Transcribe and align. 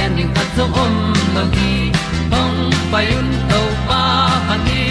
gen 0.00 0.16
ding 0.16 0.32
khat 0.34 0.48
zo 0.56 0.64
om 0.82 0.94
lo 1.34 1.42
gi 1.54 1.72
hong 2.32 2.58
pai 2.92 3.06
un 3.18 3.28
to 3.50 3.60
pa 3.88 4.02
pa 4.48 4.56
ni 4.66 4.82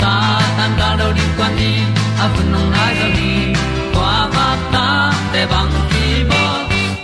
sa 0.00 0.12
tan 0.56 0.70
da 0.80 0.88
do 1.00 1.08
di 1.18 1.24
kwan 1.36 1.52
ni 1.58 1.72
a 2.24 2.26
bu 2.34 2.42
nong 2.52 2.68
nai 2.74 2.92
zo 3.00 3.08
ni 3.18 3.32
kwa 3.94 4.12
ba 4.34 4.46
ta 4.74 4.86
te 5.32 5.42
bang 5.52 5.72
ki 5.92 6.06
bo 6.30 6.42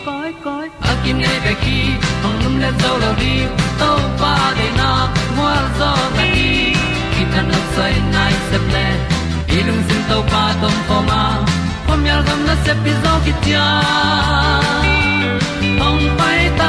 koi 0.06 0.30
koi 0.44 0.66
a 0.90 0.92
kim 1.02 1.16
nei 1.24 1.38
be 1.46 1.52
ki 1.64 1.78
hong 2.22 2.38
lum 2.42 2.54
le 2.62 2.70
zo 2.82 2.92
lo 3.02 3.10
di 3.22 3.34
to 3.80 3.90
pa 4.20 4.34
de 4.58 4.68
na 4.80 4.90
mo 5.38 5.48
zo 5.78 5.90
ta 6.16 6.24
ni 6.34 6.50
ki 7.14 7.22
tan 7.32 7.44
no 7.52 7.60
sai 7.74 7.94
nai 8.14 8.34
se 8.50 8.58
ple 8.68 8.86
ilung 9.58 9.82
sin 9.88 10.02
to 10.12 10.18
pa 10.34 10.44
tom 10.62 10.76
pa 10.90 10.98
ma. 11.08 11.22
Pom 11.86 12.00
yal 12.10 12.22
gam 12.28 12.40
na 12.48 12.54
se 12.64 12.72
pi 12.84 12.92
zo 13.02 13.12
ki 13.24 13.32
tia 13.44 13.66
hong 15.82 16.04
pai 16.18 16.40
ta 16.60 16.68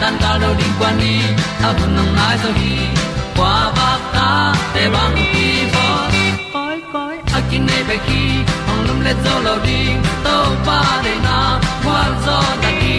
tan 0.00 0.14
cao 0.20 0.38
do 0.42 0.54
đi 0.58 0.64
qua 0.78 0.92
đi, 1.00 1.20
ta 1.62 1.72
bu 1.72 1.86
nang 1.96 2.16
mai 2.16 2.36
zo 2.42 2.50
gi 2.60 2.76
qua 3.36 3.72
ba 3.76 3.90
ta 4.14 4.54
te 4.74 4.88
bang 4.94 5.16
ki 5.32 5.48
bo 5.74 5.86
koi 6.52 6.76
koi 6.92 7.16
a 7.36 7.40
kin 7.50 7.66
nei 7.66 7.82
be 7.88 7.96
ki 8.06 8.22
ong 8.70 8.82
lum 8.86 9.00
le 9.06 9.12
zo 9.24 9.34
lo 9.46 9.54
di 9.66 9.80
to 10.24 10.36
pa 10.66 10.80
de 11.04 11.14
na 11.26 11.38
kwa 11.84 12.00
zo 12.26 12.38
ta 12.62 12.70
ki 12.80 12.96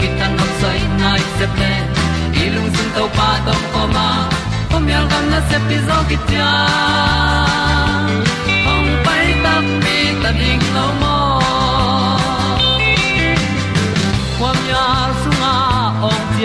ki 0.00 0.08
tan 0.18 0.36
nok 0.38 0.50
sai 0.60 0.80
nai 1.00 1.20
se 1.38 1.46
ple 1.54 1.72
lung 2.54 2.70
sun 2.76 2.88
to 2.96 3.04
pa 3.16 3.28
tom 3.46 3.62
ko 3.72 3.82
ma. 3.94 4.08
Pom 4.70 4.88
yal 4.92 5.04
gam 5.10 5.24
na 5.32 5.40
se 5.48 5.58
pi 5.68 5.76
zo 5.88 5.98
ki 6.08 6.16
tia 6.28 6.50
ong 8.72 8.90
pai 9.04 9.26
ta 9.44 9.54
mi 9.82 9.98
ta 10.22 10.30
ding 10.40 10.64
lo 10.76 10.86
mo 11.00 11.15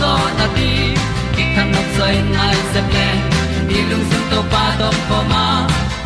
zo 0.00 0.12
na 0.38 0.46
ti 0.56 0.70
ki 1.34 1.44
kan 1.54 1.66
nok 1.74 1.88
sai 1.96 2.14
nai 2.36 2.56
se 2.72 2.80
ple 2.90 3.08
ni 3.68 3.78
lung 3.90 4.04
sun 4.10 4.24
to 4.30 4.40
pa 4.52 4.64
to 4.80 4.88
pa 5.08 5.18
ma. 5.32 5.44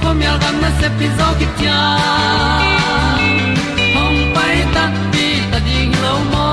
Pom 0.03 0.19
yal 0.27 0.37
gam 0.43 0.57
na 0.63 0.71
se 0.81 0.89
pi 0.99 1.07
zo 1.19 1.29
ki 1.39 1.47
tia 1.59 1.81
hom 3.95 4.15
pai 4.37 4.57
ta 4.75 4.85
ti 5.13 5.27
ta 5.51 5.59
ding 5.67 5.93
lo 6.05 6.15
mo 6.33 6.49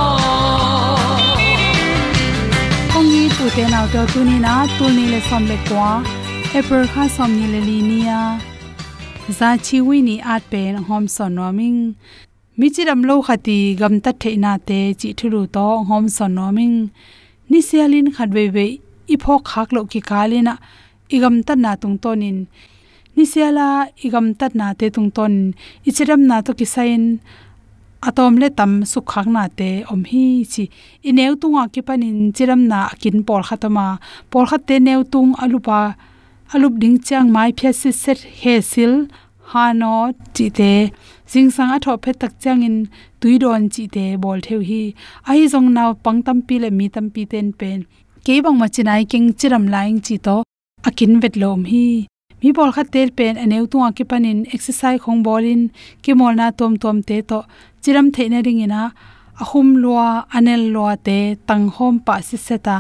kong 2.94 3.08
ni 3.14 3.24
tu 3.38 3.46
te 3.56 3.64
nau 3.74 3.86
to 3.94 4.02
tu 4.14 4.20
ni 4.30 4.38
na 4.46 4.54
tu 4.78 4.86
ni 4.98 5.06
le 5.14 5.20
som 5.30 5.44
le 5.52 5.58
kwa 5.68 5.90
apple 6.60 6.86
kha 6.94 7.04
som 7.16 7.32
ni 7.38 7.46
le 7.54 7.60
li 7.70 7.78
ni 7.90 8.00
ya 8.10 8.22
za 9.40 9.50
chi 9.66 9.78
wi 9.88 9.98
ni 10.08 10.16
at 10.36 10.44
pe 10.52 10.62
hom 10.90 11.04
son 11.16 11.32
no 11.38 11.48
ming 11.60 11.80
mi 12.60 12.68
chi 12.74 12.84
ram 12.90 13.02
lo 13.10 13.16
khati 13.28 13.58
gam 13.80 13.96
ta 14.04 14.12
the 14.22 14.32
na 14.44 14.52
te 14.68 14.80
chi 15.00 15.10
thuru 15.20 15.42
to 15.56 15.66
hom 15.88 16.06
son 16.16 16.32
no 16.38 16.46
ming. 16.58 16.78
Ni 17.50 17.60
sialin 17.68 18.08
khat 18.16 18.30
ve 18.36 18.44
ve, 18.56 18.66
i 19.14 19.16
pho 19.24 19.34
khak 19.50 19.68
lo 19.76 19.82
ki 19.92 20.00
kalina 20.10 20.54
igam 21.16 21.36
ta 21.48 21.54
na 21.64 21.72
tung 21.82 21.98
tonin. 22.04 22.38
Ni 23.16 23.24
siala 23.32 23.68
igam 24.06 24.28
ta 24.40 24.48
na 24.60 24.68
te 24.80 24.86
tung 24.96 25.12
ton. 25.18 25.34
Ichiram 25.88 26.22
na 26.30 26.42
to 26.46 26.52
ki 26.60 26.66
sain, 26.74 27.04
atom 28.08 28.34
le 28.42 28.48
tam 28.58 28.72
su 28.92 29.00
khak 29.12 29.28
na 29.36 29.44
te 29.58 29.70
om 29.92 30.02
hi 30.12 30.26
chi. 30.52 30.64
I 31.08 31.12
neu 31.18 31.34
tunga 31.42 31.64
ki 31.74 31.82
panin, 31.88 32.18
chiram 32.36 32.62
na 32.72 32.80
kin 33.02 33.18
por 33.28 33.42
khatama 33.48 33.88
por 34.32 34.46
khat 34.50 34.62
te 34.68 34.76
neu 34.88 35.02
tung 35.14 35.32
alupa, 35.44 35.82
alup 36.54 36.74
ding 36.82 36.98
chang 37.08 37.28
mai 37.36 37.50
phya 37.58 37.72
si 37.80 37.92
set 38.02 38.20
he 38.42 38.54
sil 38.72 38.94
hano 39.52 39.94
chi 40.36 40.46
te 40.60 40.72
jing 41.32 41.50
sang 41.56 41.72
a 41.76 41.78
tho 41.86 41.94
phe 42.04 42.12
tak 42.22 42.34
chang 42.44 42.62
in 42.68 42.78
tui 43.22 43.34
don 43.44 43.64
chi 43.74 43.84
te 43.96 44.06
bol 44.24 44.40
theu 44.46 44.60
hi. 44.70 44.82
Ai 45.30 45.40
jong 45.54 45.70
naw 45.78 45.90
pang 46.04 46.20
tam 46.26 46.38
pi 46.48 46.56
le 46.64 46.70
mi 46.78 46.86
tam 46.96 47.06
pi 47.14 47.22
ten 47.32 47.48
pen. 47.60 47.80
Ke 48.26 48.36
bang 48.46 48.58
ma 48.62 48.68
chinai 48.76 49.04
king 49.12 49.28
chiram 49.40 49.66
laing 49.74 50.00
chi 50.06 50.16
to 50.26 50.36
akin 50.88 51.12
vet 51.22 51.36
lom 51.42 51.62
hi. 51.72 51.88
Mi 52.42 52.50
bol 52.58 52.72
kha 52.76 52.84
tel 52.94 53.10
pen 53.18 53.34
aneu 53.44 53.64
tu 53.72 53.78
a 53.88 53.90
ki 53.98 54.04
panin 54.12 54.40
exercise 54.56 55.00
khong 55.04 55.22
bolin 55.28 55.62
ki 56.04 56.12
mol 56.20 56.34
na 56.40 56.48
tom 56.60 56.74
tom 56.84 56.98
te 57.08 57.18
to 57.30 57.40
chiram 57.84 58.08
theina 58.16 58.40
ring 58.48 58.62
ina. 58.66 58.84
Ahum 59.44 59.68
lua, 59.84 60.10
anel 60.38 60.62
lua 60.74 60.94
te, 61.08 61.18
tang 61.48 61.66
hom 61.76 61.96
pa 62.06 62.14
si 62.28 62.38
seta 62.48 62.78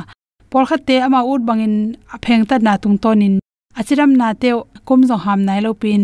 por 0.49 0.63
kha 0.69 0.77
te 0.87 0.95
ama 1.07 1.19
ut 1.31 1.41
bangin 1.47 1.75
apheng 2.15 2.43
ta 2.49 2.55
na 2.65 2.73
tung 2.83 2.97
tonin 3.03 3.35
achiram 3.79 4.11
na 4.19 4.27
te 4.41 4.49
kom 4.87 5.01
zo 5.09 5.15
ham 5.25 5.39
nai 5.47 5.59
lo 5.65 5.71
pin 5.81 6.01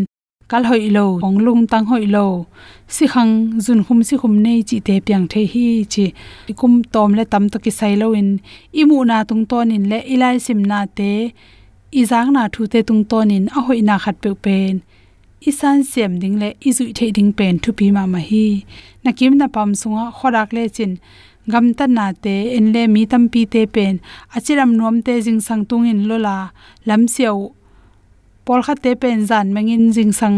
kal 0.53 0.65
hoi 0.69 0.85
lo, 0.97 1.05
ong 1.27 1.37
lum 1.45 1.59
tang 1.71 1.85
hoi 1.91 2.05
lo. 2.15 2.25
Si 2.95 3.05
khang 3.13 3.33
jun 3.65 3.79
khum 3.85 3.99
si 4.07 4.15
khum 4.21 4.33
nei 4.45 4.59
chi 4.69 4.77
te 4.87 4.95
piang 5.05 5.25
the 5.31 5.41
hi 5.53 5.65
chi. 5.93 6.05
Kum 6.59 6.73
tom 6.93 7.09
le 7.17 7.23
tam 7.31 7.43
to 7.51 7.57
ki 7.63 7.71
sai 7.79 7.93
lo 8.01 8.07
in. 8.19 8.29
Imu 8.81 8.97
na 9.09 9.17
tung 9.29 9.45
ton 9.49 9.71
in 9.75 9.85
le 9.91 9.99
ilai 10.13 10.35
sim 10.45 10.59
na 10.71 10.79
te. 10.97 11.11
Izang 12.01 12.29
na 12.35 12.43
thu 12.53 12.61
te 12.73 12.79
tung 12.87 13.03
ton 13.11 13.31
in, 13.35 13.45
a 13.57 13.59
hoi 13.65 13.81
na 13.87 13.95
khat 14.03 14.15
pe 14.23 14.29
pen. 14.45 14.75
Isan 15.49 15.77
sem 15.91 16.11
ding 16.21 16.37
le 16.41 16.49
izui 16.67 16.93
the 16.97 17.05
ding 17.17 17.31
pen 17.37 17.53
thu 17.63 17.69
pi 17.77 17.85
ma 17.95 18.03
ma 18.13 18.19
hi. 18.29 18.45
Nakim 19.03 19.33
na 19.39 19.47
pam 19.55 19.69
sunga 19.81 20.05
khorak 20.17 20.49
le 20.55 20.63
chin. 20.75 20.93
Gam 21.51 21.65
ta 21.77 21.85
na 21.97 22.05
te, 22.23 22.35
en 22.57 22.65
le 22.73 22.81
mi 22.93 23.01
tam 23.11 23.23
pi 23.33 23.41
te 23.53 23.61
pen. 23.75 23.95
Achiram 24.35 24.71
nom 24.79 24.95
te 25.05 25.13
jing 25.25 25.41
sang 25.47 25.63
tung 25.69 25.85
in 25.91 26.01
lola 26.09 26.35
lam 26.87 27.01
siau 27.13 27.37
pol 28.45 28.61
kha 28.65 28.73
te 28.83 28.91
pen 29.01 29.19
zan 29.29 29.47
mengin 29.55 29.83
jing 29.95 30.13
sang 30.19 30.37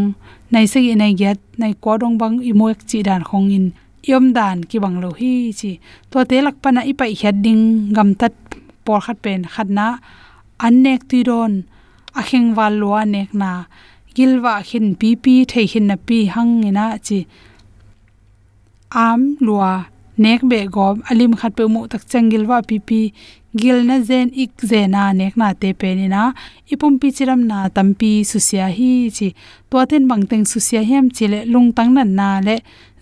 nai 0.54 0.66
se 0.72 0.80
nai 1.02 1.14
get 1.22 1.40
nai 1.62 1.74
ko 1.84 1.92
dong 2.02 2.16
bang 2.22 2.36
i 2.50 2.52
moek 2.60 2.80
chi 2.90 3.00
dan 3.08 3.22
khong 3.30 3.50
in 3.58 3.68
yom 4.10 4.26
dan 4.38 4.58
ki 4.70 4.78
bang 4.84 4.98
lo 5.04 5.10
hi 5.20 5.34
chi. 5.60 5.72
To 6.12 6.18
te 6.30 6.38
lak 6.46 6.58
pana 6.64 6.82
i 6.92 6.94
pai 7.00 7.12
hyat 7.20 7.36
ding 7.46 7.64
gam 7.96 8.10
tat 8.20 8.34
pol 8.86 9.00
khat 9.06 9.18
pen 9.24 9.42
khat 9.54 9.70
na. 9.78 9.88
An 10.66 10.74
nek 10.84 11.02
ti 11.10 11.20
ron 11.30 11.54
a 12.20 12.22
kheng 12.28 12.48
wal 12.58 12.74
lo 12.82 12.90
nek 13.14 13.30
na. 13.42 13.52
Gilwa 14.16 14.54
khin 14.68 14.88
pi 15.00 15.10
pi 15.24 15.34
thei 15.52 15.66
hin 15.72 15.86
na 15.90 15.96
pi 16.08 16.18
hang 16.34 16.54
ina 16.70 16.86
chi. 17.08 17.20
Am 19.06 19.22
lua 19.46 19.74
nek 20.18 20.42
be 20.50 20.60
gom 20.76 21.04
alim 21.10 21.34
khat 21.40 21.56
pe 21.58 21.64
mu 21.74 21.88
tak 21.88 22.04
changil 22.12 22.44
wa 22.50 22.62
pi 22.70 22.78
pi. 22.88 23.02
Gil 23.56 23.80
na 23.88 24.02
zen, 24.04 24.28
ik 24.44 24.52
zena 24.70 25.14
nek 25.14 25.34
na 25.38 25.54
te 25.54 25.70
pe 25.74 25.96
ni 25.96 26.08
na. 26.08 26.34
Ipum 26.74 27.00
pi 27.00 27.08
chiram 27.16 27.42
na 27.50 27.58
tampi 27.76 28.12
susia 28.32 28.68
hi 28.78 29.10
chi. 29.18 29.28
To 29.70 29.86
ten 29.90 30.08
bang 30.10 30.24
teng 30.30 30.46
susia 30.52 30.82
hem 30.90 31.06
chile 31.16 31.40
lung 31.54 31.70
tang 31.78 31.94
nan 31.94 32.16
na 32.20 32.28
le. 32.48 32.56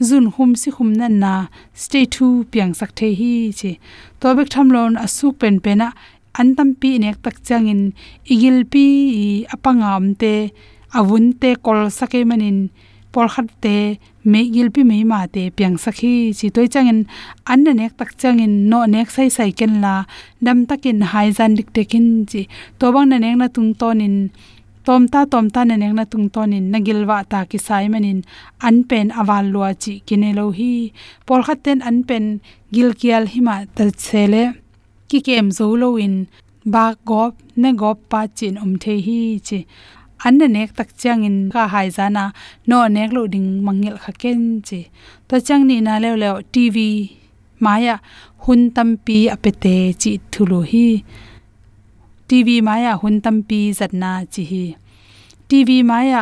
Zun 0.07 0.25
hum 0.35 0.51
si 0.61 0.69
hum 0.75 0.93
nan 0.99 1.19
na. 1.23 1.33
Stay 1.73 2.05
tu 2.05 2.27
piang 2.51 2.73
sak 2.79 2.91
the 2.97 3.07
hi 3.19 3.33
chi. 3.59 3.71
To 4.19 4.27
bek 4.37 4.49
tham 4.53 4.67
lon 4.75 4.93
asuk 5.05 5.33
pen 5.39 5.55
pe 5.63 5.73
na. 5.81 5.87
An 6.39 6.55
tampi 6.57 6.91
nek 6.99 7.17
tak 7.23 7.35
changin 7.47 7.81
igil 8.33 8.57
pi, 8.71 8.85
apangam 9.53 10.05
te, 10.21 10.33
avun 10.97 11.25
te 11.41 11.49
kol 11.65 11.89
sake 11.97 12.19
manin 12.29 12.69
por 13.13 13.27
khat 13.33 13.47
te, 13.63 13.75
me 14.31 14.39
gil 14.53 14.69
pi 14.75 14.81
me 14.89 14.97
ma 15.11 15.19
te 15.33 15.43
piang 15.57 15.77
sakhi. 15.83 16.13
Chi 16.37 16.47
toi 16.55 16.67
changin 16.73 16.99
an 17.51 17.59
na 17.63 17.71
nek 17.79 17.93
tak 17.99 18.11
changin, 18.21 18.53
no 18.69 18.79
nek 18.93 19.09
sai 19.15 19.29
sai 19.37 19.51
ken 19.59 19.73
la, 19.83 19.93
dam 20.45 20.65
takin 20.69 20.99
hai 21.11 21.27
zan 21.37 21.51
dik 21.57 21.69
tekin 21.75 22.07
chi 22.31 22.41
to 22.79 22.85
bang 22.93 23.07
na 23.09 23.17
nek 23.23 23.35
na 23.41 23.47
tung 23.55 23.71
tonin 23.81 24.15
tom 24.85 25.03
ta 25.13 25.19
tom 25.31 25.45
ta 25.53 25.61
na 25.63 25.75
nek 25.81 25.93
na 25.97 26.03
tung 26.11 26.27
tonin, 26.35 26.65
na 26.71 26.77
gilwa 26.87 27.17
ta 27.31 27.39
ki 27.49 27.59
sai 27.67 27.85
manin, 27.93 28.19
an 28.67 28.77
pen 28.89 29.07
awal 29.21 29.45
lua 29.53 29.69
chi 29.83 29.93
kinelo 30.07 30.45
hi. 30.57 30.73
Por 31.25 31.39
khat 31.45 31.59
ten 31.65 31.79
an 31.89 31.97
pen 32.09 32.25
gil 32.73 32.89
kial 32.99 33.23
hima 33.33 33.55
ta 33.75 33.83
chele, 34.05 34.43
ki 35.09 35.19
kem 35.27 35.47
zo 35.57 35.65
lo 35.81 35.89
in 36.05 36.15
ba 36.73 36.85
gop 37.09 37.33
ne 37.61 37.69
gop 37.81 37.99
pa 38.11 38.21
chin 38.37 38.55
om 38.63 38.71
the 38.83 38.93
hi 39.05 39.19
chi 39.47 39.59
an 40.25 40.33
na 40.39 40.47
nek 40.55 40.69
tak 40.77 40.89
chang 41.01 41.21
in 41.29 41.37
ka 41.53 41.63
hai 41.73 41.87
zana 41.97 42.23
no 42.69 42.77
nek 42.95 43.09
lo 43.15 43.21
ding 43.33 43.49
mangil 43.65 43.95
kha 44.03 44.11
ken 44.21 44.39
chi. 44.67 44.79
To 45.27 45.35
chang 45.47 45.63
ni 45.69 45.77
na 45.87 45.93
le 46.03 46.09
le 46.21 46.29
tv 46.53 46.77
maya, 47.65 47.95
hun 48.43 48.61
tam 48.75 48.89
pi 49.05 49.17
apete 49.35 49.75
chi 50.01 50.11
thulu 50.31 50.59
hi. 50.71 50.87
Tv 52.29 52.47
maya, 52.67 52.91
hun 53.01 53.15
tam 53.23 53.37
pi 53.49 53.59
zatna 53.79 54.11
chi 54.33 54.43
hi. 54.51 54.63
Tv 55.49 55.69
maya, 55.89 56.21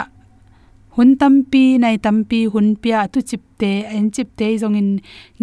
hun 0.95 1.09
tam 1.21 1.33
pi, 1.51 1.63
nai 1.83 1.95
tam 2.05 2.17
pi, 2.29 2.39
hun 2.53 2.67
pia 2.81 2.99
tu 3.13 3.19
chip 3.29 3.43
te, 3.61 3.71
en 3.97 4.05
chip 4.15 4.29
te 4.39 4.47
zong 4.61 4.77
in 4.81 4.89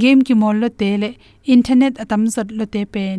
game 0.02 0.20
ki 0.26 0.34
mol 0.43 0.56
lo 0.62 0.69
te 0.81 0.90
le, 1.02 1.11
internet 1.54 1.94
atam 2.02 2.22
zot 2.34 2.49
lo 2.58 2.64
te 2.75 2.82
pen 2.94 3.19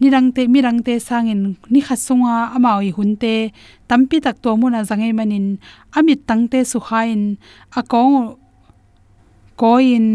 nirang 0.00 0.32
te 0.34 0.42
mirang 0.48 0.80
te 0.86 0.94
sangin 0.96 1.42
ni 1.72 1.80
khasunga 1.86 2.56
amawi 2.56 2.90
hunte 2.96 3.52
tampi 3.88 4.16
tak 4.24 4.36
to 4.42 4.50
muna 4.60 4.80
zange 4.88 5.12
manin, 5.18 5.46
amit 5.98 6.20
tangte 6.28 6.60
su 6.70 6.78
khain 6.88 7.22
akong 7.78 8.40
koin 9.60 10.06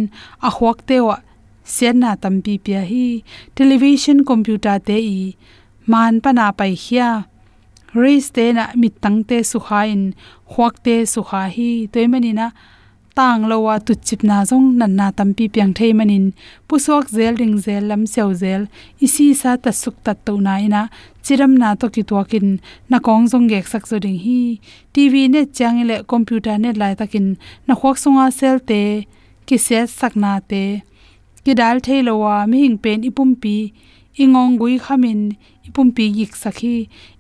a 0.48 0.50
huak 0.58 0.80
te 0.90 0.98
wa 1.08 1.18
senna 1.76 2.12
tampi 2.24 2.54
pia 2.66 2.82
hi 2.92 3.06
television 3.58 4.18
computer 4.30 4.78
te 4.88 4.98
i 4.98 5.20
man 5.92 6.14
pana 6.24 6.46
pai 6.58 6.74
hia. 6.86 7.10
Race 7.96 8.30
te 8.36 8.52
na 8.52 8.64
mit 8.81 8.96
tangte 9.04 9.38
su 9.52 9.60
khain 9.68 10.02
huak 10.54 10.76
te 10.86 10.96
su 11.14 11.22
kha 11.30 11.44
hi 11.56 11.70
toimanina 11.94 12.48
tang 13.16 13.48
lowa 13.52 13.76
tu 13.86 13.94
chip 13.96 14.22
jong 14.50 14.68
nan 14.80 14.96
na 15.00 15.08
tampi 15.18 15.46
piang 15.54 15.74
thei 15.78 15.92
manin. 15.94 16.26
Pusok 16.68 17.06
zel, 17.16 17.34
ring 17.42 17.58
zel, 17.66 17.84
lam 17.90 18.04
seo 18.14 18.34
zel, 18.42 18.68
isi 19.06 19.34
sa 19.42 19.52
ta 19.64 19.72
suk 19.72 19.96
ta 20.06 20.14
to 20.26 20.34
na 20.46 20.54
ina. 20.66 20.82
Chiram 21.24 21.54
na 21.62 21.76
to 21.76 21.90
ki 21.90 22.04
to 22.10 22.24
kin. 22.32 22.48
Na 22.90 22.98
kong 23.00 23.26
jong 23.32 23.48
gek 23.52 23.66
sak 23.72 23.84
so 23.88 24.00
ding 24.00 24.20
hi. 24.26 24.60
Tv 24.94 25.14
ne 25.34 25.42
chang 25.58 25.80
le 25.90 26.04
computer 26.12 26.58
ne 26.58 26.70
lai 26.82 26.94
takin 27.00 27.28
na 27.68 27.74
khok 27.80 27.98
songa 28.04 28.28
sel 28.40 28.58
te, 28.70 28.82
ki 29.48 29.58
se 29.68 29.80
sak 30.00 30.14
na 30.24 30.40
te. 30.50 30.64
Ki 31.44 31.54
dal 31.60 31.78
thei 31.86 32.00
lowa 32.08 32.36
mi 32.50 32.58
hing 32.64 32.78
pen 32.84 33.00
ipum 33.10 33.32
pi. 33.42 33.58
Ingong 34.24 34.56
gui 34.60 34.76
khamin 34.86 35.22
ipum 35.68 35.90
pi 35.96 36.06
gik 36.18 36.34
sakhi 36.44 36.76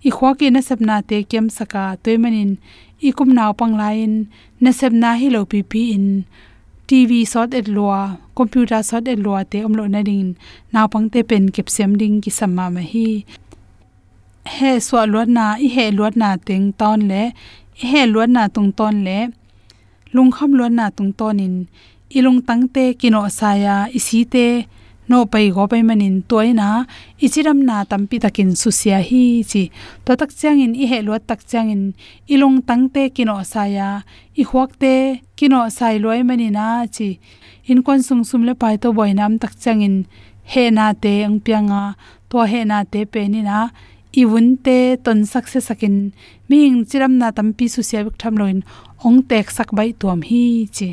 i 0.07 0.09
khwa 0.15 0.29
ki 0.39 0.47
na 0.51 0.61
sapna 0.67 0.95
te 1.09 1.17
kem 1.31 1.47
saka 1.57 1.83
toy 2.03 2.17
manin 2.23 2.51
ikum 3.01 3.35
naw 3.35 3.51
panglain 3.59 4.31
na 4.63 4.71
sep 4.71 4.93
na 4.95 5.15
hi 5.19 5.27
lo 5.35 5.41
pi 5.51 5.59
pi 5.71 5.81
in 5.95 6.07
tv 6.87 7.25
sot 7.25 7.53
et 7.59 7.67
lua, 7.67 8.17
computer 8.37 8.81
sot 8.83 9.07
et 9.07 9.19
lua 9.25 9.43
te 9.51 9.63
omlo 9.67 9.83
na 9.89 10.01
ding 10.09 10.35
naw 10.73 10.85
pang 10.87 11.07
te 11.13 11.19
pen 11.29 11.49
kep 11.55 11.67
sem 11.75 11.91
ding 12.01 12.21
ki 12.23 12.31
samma 12.31 12.65
ma 12.75 12.83
hi. 12.91 13.25
He 14.55 14.71
swa 14.87 15.01
luat 15.09 15.29
na, 15.37 15.45
i 15.57 15.67
he 15.75 15.85
luat 15.97 16.15
na 16.21 16.37
teng 16.37 16.69
ton 16.79 16.99
le, 17.09 17.23
i 17.81 17.83
he 17.91 18.01
luat 18.05 18.29
na 18.29 18.43
tung 18.55 18.71
ton 18.77 18.95
le, 19.07 19.19
lung 20.13 20.31
kham 20.35 20.51
luat 20.57 20.73
na 20.77 20.85
tung 20.97 21.11
ton 21.19 21.41
in 21.45 21.55
ilung 22.17 22.39
tang 22.47 22.63
te 22.75 22.93
kino 22.93 23.25
saya 23.39 23.89
isi 23.97 24.21
te 24.33 24.47
no 25.09 25.17
pai 25.31 25.45
go 25.55 25.63
pai 25.71 25.81
manin 25.89 26.15
toina 26.29 26.67
ichiram 27.25 27.59
na 27.67 27.77
tampi 27.91 28.17
takin 28.23 28.51
susia 28.61 28.97
hi 29.09 29.23
chi 29.51 29.63
to 30.05 30.11
tak 30.21 30.31
chang 30.39 30.59
in 30.65 30.73
i 30.83 30.85
he 30.91 30.99
lo 31.07 31.13
tak 31.29 31.41
chang 31.51 31.69
in 31.75 31.83
ilong 32.33 32.57
tangte 32.67 33.03
kino 33.15 33.35
saya 33.53 33.89
i 34.41 34.43
huakte 34.49 34.93
kino 35.37 35.59
sai 35.77 35.95
loi 36.03 36.21
manina 36.29 36.67
chi 36.95 37.09
in 37.71 37.79
kon 37.85 37.99
sum 38.07 38.21
sum 38.29 38.41
le 38.47 38.53
pai 38.61 38.75
to 38.81 38.87
boinam 38.97 39.33
tak 39.41 39.53
chang 39.63 39.81
in 39.87 39.95
he 40.51 40.63
na 40.77 40.85
te 41.03 41.13
ang 41.27 41.37
pianga 41.45 41.83
to 42.29 42.37
he 42.51 42.61
na 42.71 42.77
te 42.91 42.99
pe 43.13 43.21
ni 43.33 43.41
na 43.49 43.59
i 44.19 44.23
wun 44.31 44.47
te 44.65 44.77
ton 45.05 45.19
sak 45.31 45.45
se 45.51 45.59
sakin 45.67 45.95
ming 46.49 46.77
chiram 46.89 47.13
na 47.21 47.27
tampi 47.37 47.65
susia 47.73 47.99
bik 48.05 48.17
tham 48.21 48.35
loin 48.41 48.59
ong 49.07 49.19
tek 49.29 49.47
sak 49.57 49.69
bai 49.77 49.89
tuam 49.99 50.19
hi 50.29 50.45
chi 50.75 50.89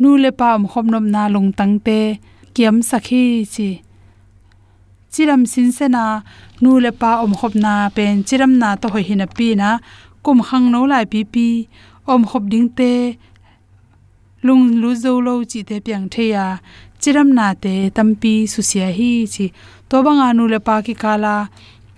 nu 0.00 0.10
le 0.22 0.30
pa 0.38 0.48
om 0.58 0.64
khom 0.70 0.86
nom 0.92 1.06
na 1.14 1.22
lung 1.34 1.50
tangte 1.58 2.00
kiam 2.54 2.76
sakhi 2.90 3.24
chi. 3.54 3.68
Chiram 5.12 5.42
sin 5.52 5.68
sena 5.76 6.04
nu 6.62 6.70
le 6.84 6.90
pa 7.00 7.10
om 7.24 7.32
khop 7.38 7.54
na 7.64 7.74
pen 7.96 8.14
chiram 8.28 8.52
na 8.62 8.68
to 8.80 8.86
hoi 8.92 9.04
hina 9.08 9.26
pi 9.36 9.48
na 9.60 9.68
kum 10.24 10.38
khang 10.48 10.66
no 10.74 10.80
lai 10.92 11.04
pi 11.12 11.20
pi 11.34 11.46
om 12.12 12.22
khop 12.30 12.44
ding 12.52 12.68
te, 12.78 12.92
lung 14.46 14.64
lu 14.80 14.90
zo 15.02 15.12
lo 15.26 15.34
chi 15.50 15.60
te 15.68 15.76
piang 15.86 16.06
the 16.14 16.24
ya 16.34 16.46
chiram 17.02 17.28
na 17.38 17.46
te 17.62 17.74
tampi 17.96 18.34
susia 18.52 18.88
hi 18.98 19.10
chi. 19.34 19.46
To 19.88 19.96
banga 20.04 20.28
nu 20.36 20.44
le 20.52 20.58
pa 20.66 20.74
ki 20.86 20.94
kala 21.02 21.34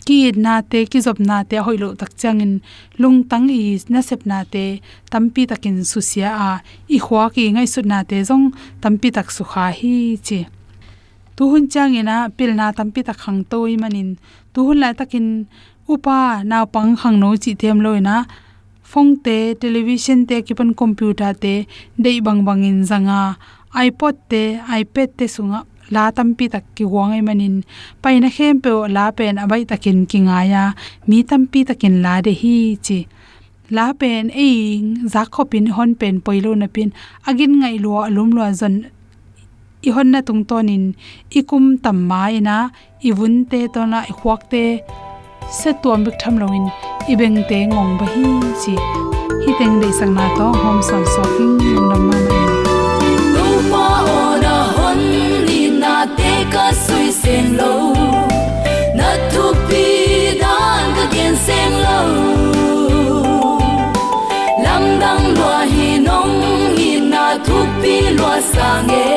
ki 0.06 0.18
na 0.44 0.54
te 0.70 0.78
ki 0.90 0.98
job 1.06 1.18
na 1.28 1.36
te 1.50 1.56
hoilo 1.66 1.88
tak 2.00 2.10
changin 2.20 2.52
lung 3.00 3.18
tang 3.30 3.48
i 3.50 3.62
na 3.92 4.00
sep 4.08 4.20
na 4.30 4.38
te, 4.52 4.64
tampi 5.12 5.42
takin 5.50 5.76
su 5.90 6.00
sia 6.10 6.30
a 6.48 6.50
i 6.96 6.98
khwa 7.04 7.22
ki 7.34 7.44
ngai 7.54 7.68
su 7.74 7.80
na 7.90 7.98
te 8.10 8.16
jong 8.28 8.46
tampi 8.82 9.08
tak 9.16 9.28
su 9.36 9.42
kha 9.50 9.64
hi 9.78 9.94
chi. 10.26 10.40
Tu 11.36 11.42
hun 11.50 11.64
changena 11.72 12.16
pil 12.36 12.50
na 12.58 12.66
tampi 12.78 13.00
tak 13.08 13.18
khang 13.22 13.40
toi 13.50 13.72
manin. 13.82 14.10
Tu 14.52 14.60
hun 14.66 14.78
la 14.82 14.90
takin 14.98 15.26
upa 15.92 16.18
na 16.50 16.58
pang 16.74 16.92
khang 17.00 17.16
no 17.22 17.28
chi 17.42 17.52
them 17.60 17.78
loina 17.84 18.16
phong 18.90 19.16
te, 19.24 19.54
television 19.62 20.20
te, 20.28 20.36
kipan 20.46 20.70
computer 20.80 21.34
te, 21.34 21.54
dei 21.98 22.20
bang 22.26 22.40
bangin 22.46 22.78
zanga, 22.90 23.36
ipod 23.74 24.16
te, 24.30 24.42
ipad 24.80 25.10
te 25.18 25.26
sunga 25.34 25.60
la 25.94 26.10
tampi 26.16 26.44
tak 26.54 26.64
ki 26.76 26.84
wangai 26.94 27.22
manin. 27.28 27.54
Paina 28.02 28.28
khem 28.36 28.60
pe 28.64 28.70
la 28.96 29.04
pen 29.18 29.36
abai 29.44 29.62
takin 29.70 29.98
kingaya. 30.10 30.64
Mi 31.08 31.18
tampi 31.30 31.60
takin 31.68 31.94
la 32.04 32.14
de 32.26 32.32
hi 32.40 32.56
chi. 32.86 32.98
La 33.76 33.86
pen 34.00 34.30
e 34.46 34.48
za 35.12 35.22
khopin 35.34 35.66
hon 35.76 35.90
pen 36.00 36.14
poilo 36.24 36.52
na 36.60 36.66
pin. 36.74 36.90
Agin 37.28 37.52
ngai 37.60 37.76
lo 37.84 37.92
alum 38.08 38.30
lo 38.36 38.42
zon. 38.60 38.74
I 39.86 39.90
hon 39.94 40.08
na 40.12 40.20
tung 40.26 40.44
tonin. 40.48 40.84
Ikum 41.38 41.64
na. 42.46 42.56
I 43.08 43.10
vun 43.18 43.34
te 43.50 43.60
to 43.74 43.80
na 43.92 43.98
i 44.10 44.12
khwak 44.18 44.42
te. 44.52 44.64
Se 45.58 45.70
tuam 45.82 46.04
bik 46.04 46.16
tham 46.20 46.34
longin 46.40 46.66
i 47.08 47.14
beng 47.20 47.38
te 47.48 47.58
ngong 47.66 47.92
ba 47.98 48.06
hi 48.14 48.24
chi. 48.62 48.74
Hi 49.44 49.52
teng 49.58 49.80
de 49.80 49.88
sang 49.98 50.14
na 50.14 50.26
to 50.38 50.46
hom 50.62 50.78
son 50.88 51.04
so 51.12 51.22
king 51.36 51.58
nam. 51.88 52.25
Sui 57.26 57.34
sen 57.34 57.56
lo 57.56 57.92
na 58.94 59.10
tu 59.32 59.44
pi 59.68 59.84
dan 60.40 60.94
ka 60.96 61.04
gen 61.14 61.34
sen 61.46 61.72
lo 61.84 62.00
lam 64.64 64.84
dang 65.02 65.26
lo 65.38 65.50
hi 65.72 65.88
nong 66.06 66.34
hi 66.78 66.90
na 67.12 67.24
tu 67.46 67.58
pi 67.82 67.94
lo 68.18 68.30
sang 68.52 68.90
e 68.90 69.08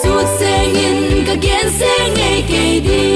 su 0.00 0.12
se 0.36 0.54
in 0.84 0.98
ka 1.26 1.34
gen 1.44 1.66
sen 1.78 2.20
e 2.28 2.32
ke 2.50 2.64
di 2.86 3.06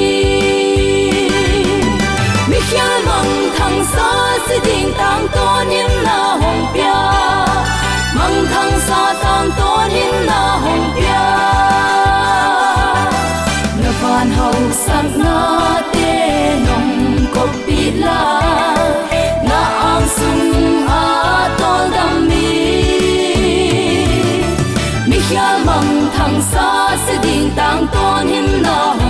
mi 2.50 2.58
khial 2.68 2.94
mang 3.08 3.32
thang 3.56 3.78
sa 3.92 4.08
si 4.46 4.56
ding 4.66 4.90
tang 5.00 5.24
to 5.36 5.46
in 5.80 5.92
na 6.06 6.18
hong 6.40 6.64
pia. 6.72 6.98
Mang 8.16 8.38
thang 8.52 8.74
sa 8.88 9.02
tang 9.22 9.48
to 9.58 9.70
in 10.02 10.14
na 10.28 10.42
hong 10.64 10.86
pia 10.96 11.22
van 14.74 14.82
hau 14.82 14.86
sang 14.86 15.18
na 15.18 15.82
te 15.92 16.58
nong 16.66 17.28
ko 17.34 17.46
pi 17.66 17.92
la. 18.00 18.22
Na 19.48 19.60
ang 19.90 20.06
sung 20.16 20.88
a 20.88 21.48
tol 21.58 21.90
dam 21.90 22.28
mi 22.28 22.48
mi 25.08 25.18
khial 25.28 25.64
mang 25.64 26.10
thang 26.16 26.40
sa 26.52 26.96
si 27.06 27.14
ding 27.22 27.50
tang 27.56 27.88
ton 27.92 28.28
him 28.28 28.62
na. 28.62 29.03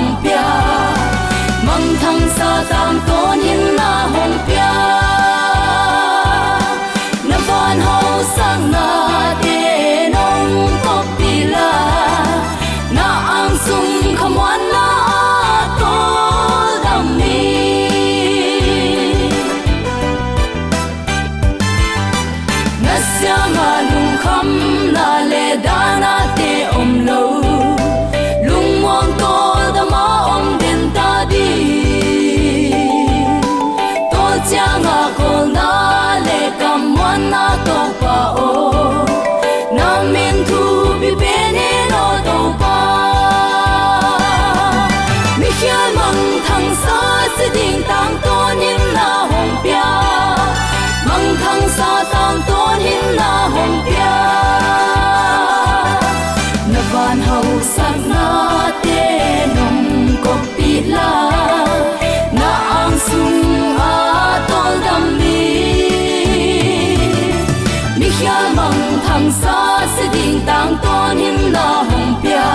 Ding 70.75 70.83
tang 70.83 71.19
hin 71.19 71.53
na 71.53 71.85
hong 71.89 72.23
pia. 72.23 72.51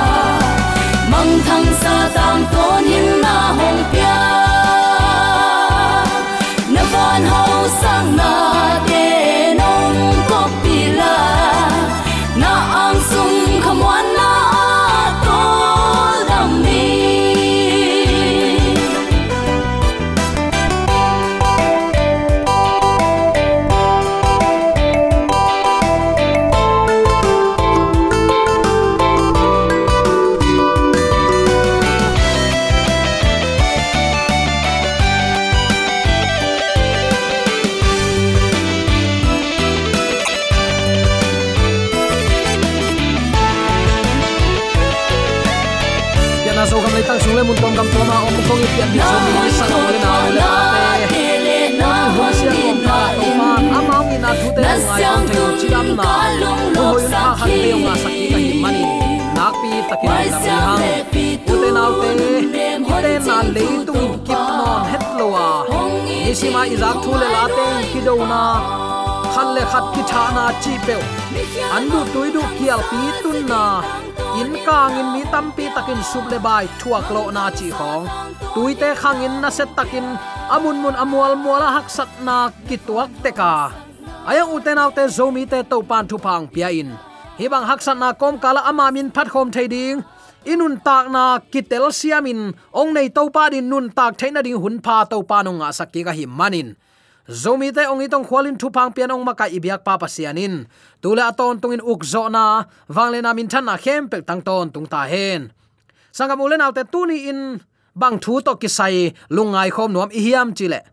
Mang 1.12 1.40
thang 1.48 1.66
sa 1.82 2.10
tam 2.16 2.46
tôn 2.52 2.84
hin 2.84 3.22
na 3.22 3.54
hong 3.58 3.84
pia. 3.92 4.49
Pi 60.02 60.08
takin 60.08 60.30
lam 60.30 60.34
ni 60.42 60.58
hang 60.66 60.84
u 61.48 61.56
te 61.62 61.70
nau 61.78 61.92
te 62.02 62.12
te 63.04 63.14
na 63.28 63.38
le 63.56 63.66
tung 63.88 64.14
kip 64.28 64.44
non 64.60 64.82
het 64.92 65.06
lo 65.20 65.28
a 65.48 65.50
ni 66.06 66.36
si 66.40 66.48
ma 66.56 66.62
izak 66.74 66.98
thu 67.04 67.12
le 67.22 67.28
la 67.36 67.44
te 67.58 67.68
ki 67.92 68.00
do 68.08 68.16
na. 68.32 68.44
Khan 69.34 69.48
le 69.56 69.64
khat 69.72 69.86
ki 69.94 70.02
tha 70.12 70.24
na 70.38 70.46
chi 70.64 70.74
pe 70.88 70.98
an 71.76 71.84
du 71.92 72.00
tui 72.14 72.28
du 72.36 72.42
kial 72.58 72.82
pi 72.90 73.02
tun 73.24 73.40
na. 73.54 73.64
in 74.40 74.54
kang 74.68 74.94
in 75.02 75.08
mi 75.14 75.24
tampi 75.34 75.66
takin 75.76 76.02
sup 76.12 76.26
le 76.32 76.38
bai 76.46 76.66
thuak 76.80 77.06
lo 77.16 77.24
na 77.38 77.44
chi 77.58 77.68
khong 77.78 78.06
tuite 78.54 78.90
khang 79.02 79.20
in 79.28 79.36
na 79.42 79.50
set 79.58 79.70
takin 79.78 80.08
amun 80.56 80.78
mun 80.84 80.96
amwal 81.04 81.34
mwala 81.44 81.70
hak 81.76 81.88
sat 81.98 82.12
na 82.28 82.38
kituak 82.68 83.10
te 83.24 83.32
ka 83.40 83.54
ayang 84.30 84.54
uten 84.56 84.82
autte 84.84 85.04
zomi 85.18 85.44
te 85.52 85.60
to 85.72 85.78
pan 85.90 86.04
thu 86.10 86.18
phang 86.26 86.44
pia 86.54 86.70
in 86.82 86.90
hi 87.40 87.48
haksan 87.48 88.04
na 88.04 88.12
kom 88.12 88.36
kala 88.36 88.68
ama 88.68 88.92
min 88.92 89.08
phat 89.16 89.32
khom 89.32 89.48
thei 89.48 89.72
ding. 89.72 90.04
Inun 90.44 90.76
tak 90.84 91.08
na 91.08 91.40
kitel 91.40 91.88
siamin 91.92 92.52
ong 92.76 92.92
nei 92.92 93.08
to 93.08 93.32
pa 93.32 93.48
din 93.48 93.72
nun 93.72 93.88
tak 93.96 94.20
theina 94.20 94.44
ding 94.44 94.60
hun 94.60 94.84
pha 94.84 95.08
to 95.08 95.24
pa 95.24 95.40
no 95.44 95.56
nga 95.60 95.72
sakki 95.72 96.04
ka 96.04 96.12
hi 96.12 96.28
manin. 96.28 96.76
Zomi 97.32 97.72
te 97.72 97.88
ong 97.88 98.04
itong 98.04 98.28
khwalin 98.28 98.60
thu 98.60 98.68
pang 98.76 98.92
pian 98.92 99.12
ong 99.16 99.24
maka 99.24 99.48
ibyak 99.48 99.88
pa 99.88 99.96
pasianin 99.96 100.68
tula 101.00 101.32
aton 101.32 101.64
tungin 101.64 101.80
ukzo 101.80 102.28
na. 102.28 102.68
Wangle 102.92 103.24
na 103.24 103.32
min 103.32 103.48
than 103.48 103.64
na 103.72 103.80
khem 103.80 104.12
pe 104.12 104.20
tang 104.28 104.44
ton 104.44 104.68
tung 104.74 104.88
ta 104.92 105.08
hen. 105.08 105.42
Sangam 106.12 106.44
ulen 106.44 106.60
autte 106.60 106.84
tuni 106.92 107.32
in. 107.32 107.64
Bang 107.96 108.20
thu 108.20 108.44
to 108.44 108.60
kisai 108.60 109.16
lungai 109.32 109.72
khom 109.72 109.96
nuam 109.96 110.12
ihiam 110.12 110.52
chile 110.52 110.84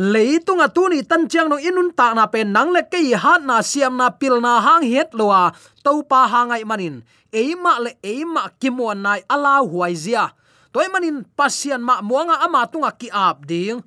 leitunga 0.00 0.72
tuni 0.72 1.04
tan 1.04 1.28
chiang 1.28 1.52
no 1.52 1.60
inun 1.60 1.92
ta 1.92 2.16
na 2.16 2.24
pe 2.24 2.40
nang 2.40 2.72
le 2.72 2.88
kei 2.88 3.12
hat 3.12 3.44
na 3.44 3.60
siam 3.60 4.00
na 4.00 4.08
pil 4.08 4.40
na 4.40 4.56
hang 4.64 4.80
het 4.88 5.12
lowa 5.12 5.52
to 5.84 6.00
pa 6.08 6.24
hangai 6.24 6.64
manin. 6.64 7.04
Eima 7.28 7.76
le 7.84 8.00
eima 8.00 8.48
kimon 8.56 9.04
nai 9.04 9.20
ala 9.28 9.60
huai 9.60 9.92
zia. 9.92 10.32
Toy 10.72 10.88
manin, 10.88 11.26
pasian 11.36 11.82
ma 11.84 12.00
muanga 12.00 12.40
ama 12.40 12.64
tunga 12.64 12.90
ki 12.96 13.12
ap 13.12 13.44
ding. 13.44 13.84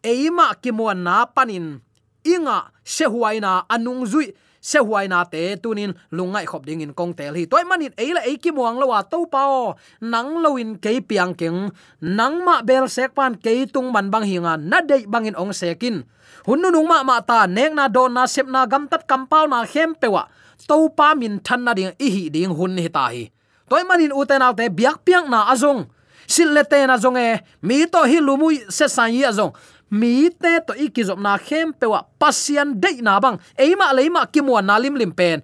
Eima 0.00 0.56
kimon 0.56 1.04
na 1.04 1.28
panin. 1.28 1.84
Inga 2.24 2.72
sehuaina 2.80 3.68
anung 3.68 4.08
zui 4.08 4.32
sehuaina 4.66 5.22
te 5.30 5.54
tunin 5.62 5.94
lungai 6.10 6.42
khop 6.50 6.66
ding 6.66 6.82
in 6.82 6.90
kong 6.98 7.14
tel 7.14 7.38
hi. 7.38 7.46
Toy 7.46 7.62
manin 7.62 7.94
eila 7.94 8.26
e 8.26 8.34
ki 8.42 8.50
muang 8.50 8.82
lawa 8.82 9.06
to 9.06 9.22
pao. 9.30 9.78
Nang 10.02 10.42
loin 10.42 10.74
ke 10.82 10.98
piang 11.08 11.38
keng. 11.38 11.70
Nang 12.02 12.42
ma 12.42 12.66
bel 12.66 12.90
sek 12.90 13.14
pan 13.14 13.38
ke 13.38 13.70
tung 13.70 13.94
man 13.94 14.10
bang 14.10 14.26
hinga. 14.26 14.58
Na 14.58 14.82
dei 14.82 15.06
bangin 15.06 15.38
ong 15.38 15.54
sekin 15.54 16.02
hunnu 16.46 16.70
nung 16.70 16.86
ma 16.90 17.02
ma 17.02 17.22
ta 17.22 17.46
nek 17.46 17.74
na 17.74 17.86
don 17.86 18.14
na 18.14 18.26
sep 18.26 18.46
na 18.46 18.66
gam 18.66 18.86
tat 18.90 19.06
kam 19.06 19.26
pau 19.26 19.46
na 19.46 19.66
hem 19.66 19.94
pewa 19.94 20.30
to 20.66 20.90
pa 20.94 21.14
min 21.14 21.38
than 21.42 21.62
na 21.66 21.72
ding 21.74 21.94
i 21.98 22.08
hi 22.10 22.24
ding 22.30 22.50
hun 22.50 22.78
hi 22.78 22.90
ta 22.90 23.10
hi. 23.14 23.30
Toy 23.70 23.82
manin 23.82 24.14
uten 24.14 24.42
autte 24.42 24.66
biak 24.70 25.02
piang 25.06 25.30
na 25.30 25.50
azong. 25.50 25.86
Sil 26.26 26.50
le 26.54 26.62
te 26.66 26.82
na 26.86 26.98
zong 26.98 27.18
e 27.18 27.38
mi 27.62 27.86
to 27.86 28.02
hi 28.02 28.18
lumui 28.18 28.66
se 28.70 28.86
san 28.90 29.14
yi 29.14 29.22
azong 29.22 29.54
mi 29.90 30.30
te 30.30 30.60
to 30.66 30.72
ikizop 30.74 31.18
na 31.20 31.38
khem 31.38 31.72
pewa 31.72 32.06
pasian 32.18 32.80
de 32.80 33.02
na 33.02 33.20
bang. 33.20 33.38
Eima, 33.58 33.92
leima 33.92 34.26
ki 34.26 34.40
na 34.40 34.78
lim 34.78 34.94
lim 34.94 35.12
pen. 35.12 35.42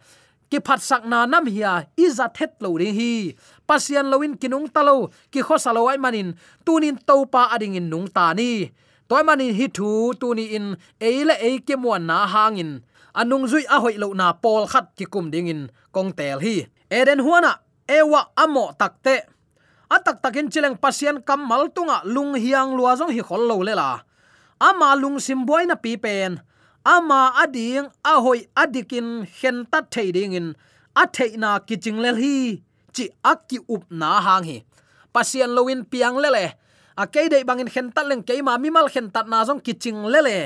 Ki 0.51 0.61
phat 0.61 0.81
sak 0.81 1.05
na 1.07 1.27
nam 1.27 1.47
hia 1.47 1.87
iza 1.97 2.29
thet 2.29 2.61
lo 2.61 2.77
ri 2.77 2.93
hi. 2.93 3.37
Pasian 3.67 4.11
loin 4.11 4.37
kinung 4.37 4.69
talo 4.69 5.11
ki 5.31 5.41
khosalo 5.43 5.89
ai 5.89 5.97
manin. 5.97 6.35
Tunin 6.65 6.99
topa 7.07 7.49
ading 7.55 7.75
in 7.75 7.89
nung 7.89 8.09
ta 8.09 8.33
ni. 8.35 8.71
Toy 9.09 9.23
manin 9.23 9.55
hi 9.55 9.69
thu 9.69 10.13
tuni 10.21 10.53
in 10.57 10.77
eile 11.01 11.37
e 11.41 11.59
kimwa 11.61 11.99
na 11.99 12.27
hangin 12.27 12.83
anung 13.15 13.45
zui 13.45 13.65
a 13.69 13.81
hoi 13.81 13.97
lo 14.01 14.13
na 14.17 14.33
pol 14.33 14.67
khat 14.67 14.97
ki 14.97 15.05
kum 15.05 15.31
ding 15.31 15.49
in, 15.49 15.71
kong 15.93 16.13
tel 16.17 16.41
hi. 16.41 16.67
Eden 16.91 17.21
huana 17.21 17.61
ewa 17.89 18.33
amo 18.37 18.73
takte 18.77 19.25
atak 19.93 20.25
takin 20.25 20.49
chileng 20.49 20.77
pasien 20.81 21.21
kamal 21.21 21.69
tunga 21.73 22.01
lung 22.05 22.33
hiang 22.37 22.73
luazong 22.77 23.13
hi 23.13 23.21
khol 23.21 23.45
lo 23.49 23.61
le 23.61 23.75
la 23.77 24.01
ama 24.69 24.95
lung 24.95 25.19
sim 25.19 25.43
boina 25.49 25.75
pi 25.75 25.99
pen. 26.05 26.39
Ama 26.95 27.21
ading 27.43 27.87
ahoi 28.13 28.41
adikin 28.63 29.27
hen 29.39 29.67
ta 29.71 29.79
thading 29.93 30.33
in. 30.39 30.49
A 30.95 31.05
theina 31.15 31.51
kiching 31.67 31.99
lel 32.05 32.17
hi, 32.23 32.63
chi 32.95 33.05
akki 33.33 33.59
up 33.75 33.85
na 33.91 34.21
hang 34.27 34.45
hi. 34.51 34.59
Pasian 35.15 35.51
loin 35.57 35.81
piang 35.91 36.17
lele. 36.23 36.55
A 36.99 37.05
ke 37.07 37.31
dei 37.33 37.45
bangin 37.49 37.71
hen 37.75 37.89
ta 37.95 38.03
leng 38.03 38.23
ke 38.29 38.35
ma 38.47 38.59
mi 38.63 38.69
mal 38.71 38.89
hen 38.95 39.11
ta 39.15 39.23
na 39.23 39.45
jong 39.47 39.63
kiching 39.67 40.01
lele. 40.13 40.39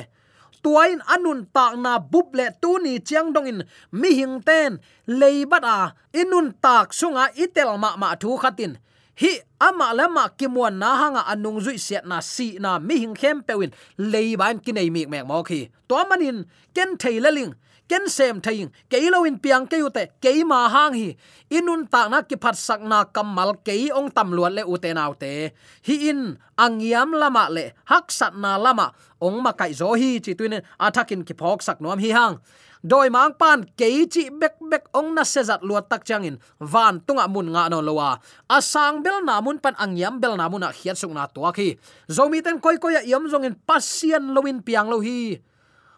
Tuain 0.63 1.01
anun 1.15 1.47
tak 1.55 1.73
na 1.85 1.99
bup 1.99 2.35
le 2.39 2.47
tu 2.63 2.79
ni 2.85 2.99
chiang 2.99 3.33
dong 3.35 3.49
in. 3.53 3.61
Mi 3.93 4.11
hing 4.19 4.43
ten 4.49 4.81
leibat 5.07 5.65
a 5.65 5.79
inun 6.21 6.53
tak 6.65 6.93
sunga 6.99 7.25
itel 7.35 7.71
ma 7.83 7.97
ma 8.01 8.15
thu 8.21 8.37
khatin 8.43 8.73
hi, 9.17 9.41
ama 9.61 9.93
lama 9.97 10.29
kimwan 10.39 10.77
na 10.79 10.97
hanga 11.01 11.23
anung 11.33 11.61
zui 11.65 11.81
set 11.81 12.05
na 12.07 12.21
si 12.21 12.59
na 12.61 12.79
mi 12.79 13.01
hing 13.01 13.17
khem 13.17 13.43
pewin. 13.43 13.73
Leiban 13.99 14.61
kinai 14.65 14.91
mi 14.93 15.07
mek 15.07 15.27
mo 15.27 15.43
khi 15.43 15.69
to 15.89 15.97
manin, 16.09 16.45
ken 16.75 16.97
thei 16.97 17.21
leling 17.21 17.53
ken 17.89 18.11
sem 18.11 18.41
thaing 18.43 18.71
keilowin 18.91 19.39
piang 19.39 19.67
keute 19.71 20.11
keima 20.21 20.49
ma 20.49 20.69
hang 20.69 20.95
hi. 20.95 21.09
Inun 21.51 21.87
ta 21.87 22.09
na 22.09 22.23
ki 22.23 22.37
phat 22.43 22.57
sak 22.59 22.83
na 22.83 23.05
kamal 23.05 23.55
kei 23.65 23.91
ong 23.95 24.11
tam 24.11 24.35
luat 24.35 24.53
le 24.53 24.63
ute 24.67 24.91
nau 24.95 25.15
te. 25.15 25.51
Hi 25.87 25.95
in, 26.11 26.37
angiam 26.59 27.15
lama 27.15 27.47
le, 27.51 27.73
hak 27.87 28.11
sat 28.11 28.35
na 28.35 28.59
lama. 28.59 28.93
Ong 29.23 29.39
ma 29.43 29.53
kai 29.53 29.73
zo 29.73 29.95
hi 29.95 30.19
chi 30.21 30.35
tuin 30.35 30.61
athakin 30.79 31.23
ki 31.25 31.35
phok 31.35 31.63
sak 31.63 31.81
nom 31.81 31.99
hi 31.99 32.11
hang 32.11 32.37
doi 32.87 33.11
mang 33.11 33.35
pan 33.35 33.67
ke 33.79 34.07
chi 34.07 34.31
bek 34.31 34.63
bek 34.71 34.85
ong 34.95 35.19
na 35.19 35.27
se 35.27 35.43
zat 35.43 35.63
luat 35.67 35.91
tak 35.91 36.07
changin. 36.07 36.39
Van 36.63 37.03
tunga 37.03 37.27
mun 37.27 37.51
nga 37.51 37.67
no 37.67 37.83
lowa. 37.83 38.23
Asang 38.47 39.03
bel 39.03 39.27
na 39.27 39.43
mun 39.43 39.59
pan 39.59 39.75
angyam 39.75 40.23
bel 40.23 40.39
na 40.39 40.47
mun 40.47 40.63
a 40.63 40.71
khiat 40.71 40.95
sung 40.95 41.15
na 41.19 41.27
to 41.27 41.43
khi. 41.51 41.75
Zomi 42.07 42.39
ten 42.47 42.63
koi 42.63 42.79
koi 42.79 42.95
ya 42.95 43.03
yam 43.03 43.27
zong 43.27 43.47
in 43.49 43.59
pasien 43.67 44.31
lowin 44.35 44.63
piang 44.63 44.87
lo 44.87 45.03
hi. 45.03 45.35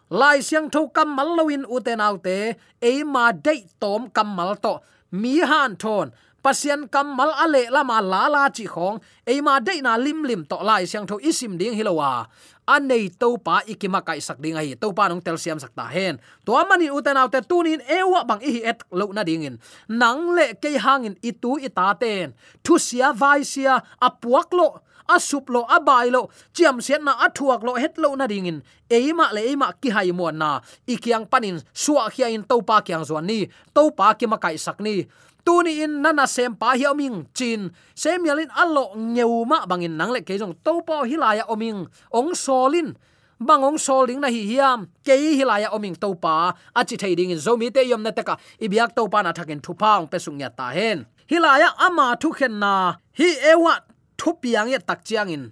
Lai 0.09 0.41
siang 0.41 0.73
tho 0.73 0.89
kam 0.89 1.13
mal 1.13 1.37
loin 1.37 1.63
uten 1.69 2.01
autte 2.01 2.57
e 2.81 2.93
ma 3.05 3.29
dei 3.31 3.69
tom 3.77 4.09
kam 4.09 4.33
mal 4.33 4.57
to. 4.57 4.81
Mi 5.13 5.45
han 5.45 5.77
thon 5.77 6.09
pasian 6.43 6.87
kam 6.87 7.15
mal 7.15 7.31
ale 7.35 7.69
lama 7.69 8.01
la 8.01 8.27
la 8.27 8.43
chi 8.49 8.65
khong. 8.65 8.99
Eima 9.27 9.59
ma 9.59 9.73
na 9.83 9.93
lim 9.97 10.23
lim 10.23 10.41
to 10.45 10.57
lai 10.61 10.85
siang 10.85 11.05
tho 11.07 11.19
isim 11.19 11.57
ding 11.59 11.75
hilowa 11.77 12.27
anei 12.69 13.09
to 13.09 13.37
pa 13.41 13.65
ikima 13.65 14.05
kai 14.05 14.21
sak 14.21 14.37
ding 14.37 14.53
ai 14.53 14.77
to 14.77 14.93
pa 14.93 15.09
nong 15.09 15.21
tel 15.25 15.37
siam 15.41 15.57
sak 15.57 15.73
ta 15.73 15.85
hen. 15.89 16.21
To 16.45 16.53
mani 16.69 16.87
uten 16.89 17.17
autte 17.17 17.41
tunin 17.49 17.81
ewa 17.89 18.21
bang 18.29 18.41
i 18.45 18.61
et 18.61 18.79
lo 18.91 19.09
na 19.09 19.23
ding 19.25 19.43
in. 19.43 19.55
Nang 19.89 20.37
le 20.37 20.53
ke 20.61 20.77
hangin 20.77 21.17
itu 21.25 21.57
ita 21.57 21.97
ten 22.01 22.37
thu 22.63 22.77
sia 22.77 23.09
vai 23.13 23.41
sia 23.41 23.81
apuak 23.97 24.53
lo 24.53 24.85
asup 25.09 25.49
lo 25.49 25.65
abai 25.65 26.13
lo, 26.13 26.29
chiam 26.53 26.77
sian 26.77 27.01
na 27.01 27.17
athuak 27.25 27.65
lo 27.65 27.73
het 27.81 27.97
lo 27.97 28.13
na 28.13 28.29
dingin 28.29 28.61
eima 28.89 29.33
le 29.33 29.41
eima 29.49 29.73
ki 29.81 29.89
hai 29.89 30.13
mo 30.13 30.29
na. 30.29 30.61
Ikiang 30.85 31.25
panin 31.25 31.57
suwa 31.73 32.09
khia 32.13 32.29
in 32.29 32.45
to 32.45 32.61
pa 32.61 32.81
kyang 32.85 33.05
zwan 33.05 33.25
ni. 33.25 33.49
To 33.73 33.89
pa 33.89 34.13
ki 34.13 34.29
ma 34.29 34.37
kai 34.37 34.57
sak 34.57 34.77
ni 34.81 35.05
tuni 35.45 35.83
in 35.83 36.01
nana 36.01 36.27
sem 36.27 36.55
pa 36.55 36.75
hi 36.77 36.85
oming 36.85 37.27
chin, 37.33 37.71
sem 37.95 38.23
yalin 38.25 38.49
allo 38.55 38.95
ngeuma 38.95 39.67
bangin 39.67 39.97
nang 39.97 40.11
le 40.11 40.21
ke 40.21 40.37
jong. 40.39 40.55
To 40.63 40.81
pa 40.81 41.03
hilaya 41.03 41.43
oming 41.47 41.87
ong 42.13 42.31
solin 42.35 42.95
bangong 43.39 43.79
soling 43.79 44.19
na 44.19 44.27
hi 44.27 44.43
hiam. 44.45 44.87
Ke 45.03 45.15
hilaya 45.15 45.71
oming 45.71 45.99
to 45.99 46.15
pa. 46.15 46.53
Achi 46.75 46.97
thading 46.97 47.31
in 47.31 47.39
zomi 47.39 47.73
te 47.73 47.83
yom 47.83 48.03
na 48.03 48.11
taka 48.11 48.37
ibyak 48.59 48.95
to 48.95 49.07
pa 49.07 49.21
na 49.21 49.31
thakin 49.31 49.61
thupang 49.61 50.09
pesung 50.11 50.39
ya 50.39 50.49
ta 50.49 50.69
hen. 50.71 51.05
Hilaya 51.29 51.73
ama 51.77 52.17
thu 52.19 52.31
khen 52.31 52.59
na. 52.59 52.97
Hi 53.17 53.29
ewa 53.53 53.83
thupiang 54.19 54.67
piang 54.67 54.69
ye 54.69 54.79
chiang 55.03 55.29
in 55.29 55.43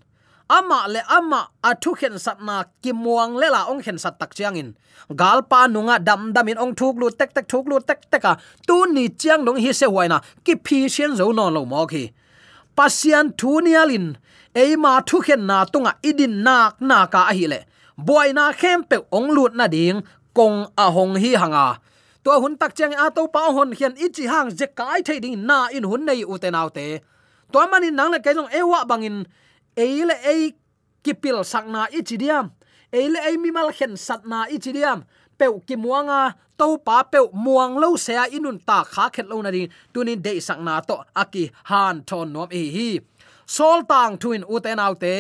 ama 0.49 0.87
le 0.87 1.01
ama 1.09 1.47
athu 1.63 1.95
khen 1.99 2.19
sat 2.19 2.41
na 2.41 2.63
kimuang 2.83 3.35
le 3.35 3.47
la 3.49 3.61
ong 3.71 3.81
khen 3.85 3.97
sat 3.97 4.19
tak 4.19 4.35
chiang 4.35 4.55
in 4.55 4.75
gal 5.15 5.41
pa 5.41 5.67
nunga 5.67 6.03
dam 6.03 6.33
dam 6.33 6.47
in 6.47 6.57
ong 6.57 6.75
thuk 6.75 6.95
lu 6.97 7.09
tek 7.09 7.33
tek, 7.33 7.47
thuk 7.47 7.65
lu 7.67 7.79
tek 7.79 8.09
tek 8.11 8.23
a. 8.23 8.37
Tu 8.67 8.85
ni 8.93 9.09
chiang 9.09 9.45
dong 9.45 9.59
hi 9.63 9.71
se 9.71 9.85
huaina 9.85 10.21
ki 10.45 10.55
phi 10.65 10.89
sian 10.89 11.15
zo 11.15 11.31
no 11.31 11.49
lo 11.49 11.65
mo 11.65 11.85
khi. 11.85 12.11
Pasian 12.75 13.31
thu 13.39 13.61
nialin 13.61 14.15
eima 14.55 15.01
thu 15.07 15.21
khen 15.21 15.47
na 15.47 15.65
tunga 15.65 15.91
idin 16.03 16.43
nak 16.43 16.81
na 16.81 17.05
ka 17.05 17.21
a 17.31 17.33
hi 17.33 17.45
le. 17.47 17.59
Boy 17.97 18.31
na 18.33 18.51
khem 18.51 18.83
pe 18.83 18.97
ong 19.11 19.29
lut 19.35 19.53
na 19.55 19.67
ding, 19.67 20.03
kong 20.33 20.67
a 20.77 20.91
hong 20.91 21.15
hi 21.15 21.31
hanga. 21.41 21.79
To 22.23 22.31
hun 22.41 22.57
tak 22.57 22.75
chang 22.75 22.93
a 22.93 23.09
to 23.15 23.27
pa 23.27 23.51
hon 23.55 23.71
hian 23.77 23.93
ichi 24.05 24.27
hang 24.27 24.49
je 24.51 24.67
kai 24.79 25.01
thei 25.07 25.19
ding 25.19 25.47
na 25.47 25.67
in 25.71 25.83
hun 25.83 26.05
nei 26.05 26.21
u 26.23 26.37
te 26.37 26.49
nau 26.51 26.69
te. 26.69 26.99
To 27.51 27.59
manin 27.71 27.95
nang 27.95 28.11
le 28.11 28.19
kaisong 28.19 28.51
ewa 28.59 28.85
bangin 28.89 29.25
eile 29.77 30.15
ei 30.31 30.43
kipil 31.03 31.43
sakna 31.43 31.81
ichidiam 31.97 32.45
eile 32.91 33.19
ei 33.29 33.37
mimal 33.37 33.69
khen 33.77 33.93
satna 34.07 34.39
ichidiam 34.55 34.99
peu 35.37 35.53
ki 35.67 35.75
muanga 35.83 36.21
to 36.57 36.67
pa 36.85 36.97
peu 37.11 37.29
muang 37.33 37.73
lo 37.81 37.89
se 38.05 38.13
inun 38.37 38.57
ta 38.67 38.77
kha 38.93 39.05
khet 39.13 39.27
lo 39.31 39.37
na 39.41 39.51
ding 39.55 39.69
tunin 39.93 40.19
de 40.25 40.33
sakna 40.47 40.73
to 40.89 40.95
aki 41.21 41.43
han 41.69 41.95
thon 42.07 42.27
nom 42.33 42.49
e 42.59 42.63
hi. 42.75 42.89
Sol 43.55 43.79
tang 43.91 44.13
thuin 44.21 44.43
uten 44.53 44.79
autte 44.85 45.13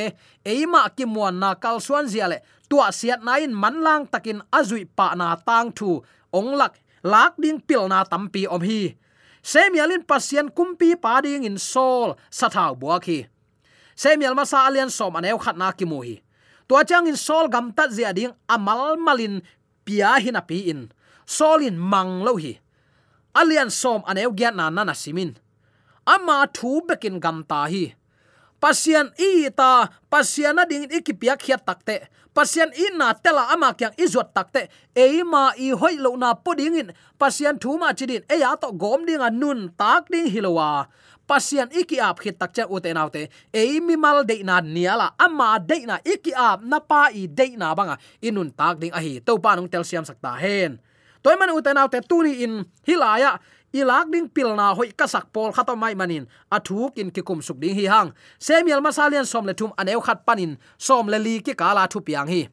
eima 0.51 0.81
ki 0.97 1.05
muan 1.13 1.35
na 1.41 1.49
kal 1.63 1.77
suan 1.85 2.05
ziale 2.11 2.37
tua 2.69 2.87
siat 2.99 3.21
na 3.23 3.33
in 3.43 3.53
man 3.61 3.77
lang 3.85 4.03
takin 4.13 4.39
azui 4.57 4.83
pa 4.97 5.07
na 5.19 5.27
tang 5.47 5.69
thu. 5.77 5.89
Onglak 6.37 6.73
lak 7.11 7.33
ding 7.41 7.59
pil 7.67 7.83
na 7.91 7.99
tampi 8.11 8.41
om 8.55 8.61
hi. 8.69 8.81
Semialin 9.51 10.03
pasien 10.09 10.47
kumpi 10.57 10.89
pa 11.03 11.21
ding 11.23 11.45
in 11.49 11.57
sol 11.71 12.09
sathau 12.37 12.73
buaki 12.81 13.19
semial 13.97 14.37
masa 14.37 14.63
alian 14.67 14.89
som 14.93 15.15
aneu 15.19 15.37
khatna 15.41 15.73
ki 15.77 15.85
mu 15.91 15.99
hi 16.05 16.15
to 16.67 16.75
chang 16.89 17.07
in 17.07 17.15
sol 17.15 17.47
gam 17.47 17.71
ta 17.71 17.87
zia 17.89 18.13
ding 18.13 18.33
amal 18.47 18.95
malin 18.97 19.41
pia 19.87 20.19
hina 20.19 20.41
pi 20.43 20.67
in. 20.71 20.91
Solin 21.25 21.75
mang 21.79 22.23
lo 22.27 22.35
hi. 22.35 22.59
À 23.33 23.41
alian 23.41 23.69
som 23.71 24.03
aneu 24.07 24.31
gyan 24.35 24.55
na 24.55 24.69
na 24.69 24.93
simin 24.93 25.31
ama 26.05 26.43
à 26.43 26.47
thu 26.47 26.81
bekin 26.87 27.19
gam 27.19 27.43
ta 27.47 27.65
hi. 27.71 27.95
Pasian 28.59 29.07
i 29.19 29.49
ta 29.59 29.87
pasian 30.11 30.59
ding 30.69 30.87
ikipia 30.97 31.35
khiat 31.37 31.61
takte 31.67 32.07
pasian 32.35 32.71
in 32.73 32.97
na 32.97 33.13
tela 33.13 33.43
ama 33.53 33.69
kyang 33.79 33.95
izot 34.03 34.33
takte 34.35 34.61
eima 34.95 35.53
i 35.57 35.69
hoi 35.71 35.95
lo 36.03 36.15
na 36.15 36.33
poding 36.33 36.75
in. 36.81 36.89
Pasian 37.19 37.55
thu 37.61 37.77
ma 37.77 37.93
chidin 37.97 38.23
e 38.33 38.35
ya 38.43 38.55
to 38.55 38.71
gom 38.71 39.05
ding 39.07 39.21
a 39.21 39.29
à 39.29 39.29
nun 39.41 39.59
tak 39.79 40.09
ding 40.11 40.27
hilowa 40.33 40.87
pasian 41.27 41.67
iki 41.75 41.99
ap 41.99 42.23
khit 42.23 42.39
takcha 42.39 42.63
uten 42.71 42.97
autte 42.97 43.27
eimi 43.51 43.99
mal 43.99 44.23
de 44.23 44.39
na 44.47 44.63
niala 44.63 45.11
ama 45.19 45.59
de 45.59 45.83
na 45.83 45.99
iki 46.07 46.31
ap 46.31 46.63
na 46.63 46.79
pa 46.79 47.11
i 47.11 47.27
de 47.27 47.59
na 47.59 47.75
banga. 47.75 47.99
Inun 48.23 48.49
tak 48.55 48.79
ding 48.79 48.95
ahi 48.95 49.19
to 49.19 49.35
pa 49.37 49.59
nong 49.59 49.67
tel 49.67 49.83
siam 49.83 50.07
sakta 50.07 50.39
hen. 50.39 50.79
Toy 51.21 51.35
man 51.35 51.51
uten 51.51 51.77
autte 51.77 51.99
tuni 52.07 52.47
in 52.47 52.63
hilaya, 52.87 53.35
ilak 53.75 54.07
ding 54.07 54.31
pilna 54.31 54.71
hoi 54.71 54.95
kasak 54.95 55.27
pol 55.35 55.51
khato 55.51 55.75
mai 55.75 55.93
manin. 55.99 56.23
Athuk 56.47 56.95
in 56.95 57.11
ki 57.11 57.21
kum 57.21 57.43
suk 57.43 57.59
ding 57.59 57.75
hi 57.75 57.85
hang. 57.91 58.15
Semial 58.39 58.79
masalian 58.79 59.27
som 59.27 59.45
le 59.45 59.53
thum 59.53 59.75
aneu 59.77 59.99
khat 59.99 60.23
panin, 60.25 60.55
som 60.79 61.11
le 61.11 61.19
li 61.19 61.43
ki 61.43 61.53
kala 61.53 61.87
thu 61.91 61.99
piang 61.99 62.31
hi. 62.31 62.47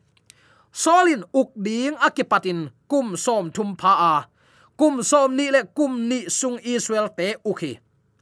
Solin 0.74 1.22
uk 1.30 1.54
ding 1.54 1.94
akipatin, 2.02 2.74
kum 2.90 3.14
som 3.16 3.54
thum 3.54 3.78
pha 3.78 3.94
a. 3.94 4.14
Kum 4.74 5.06
som 5.06 5.30
ni 5.30 5.54
le 5.54 5.62
kum 5.70 6.08
ni 6.10 6.26
sung 6.26 6.58
israel 6.66 7.06
te 7.14 7.38
ukhi 7.46 7.78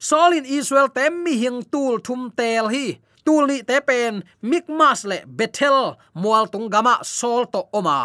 solin 0.08 0.46
israel 0.58 0.88
te 0.96 1.04
mi 1.24 1.34
hing 1.42 1.60
tul 1.72 1.94
thum 2.06 2.22
tel 2.38 2.66
hi. 2.74 2.86
Tul 3.26 3.46
ni 3.50 3.58
te 3.68 3.76
pen 3.88 4.14
mikmas 4.50 5.00
le 5.10 5.18
bethel 5.38 5.94
mual 6.22 6.44
tung 6.52 6.68
gama 6.74 6.94
sol 7.18 7.42
to 7.52 7.60
oma. 7.78 7.98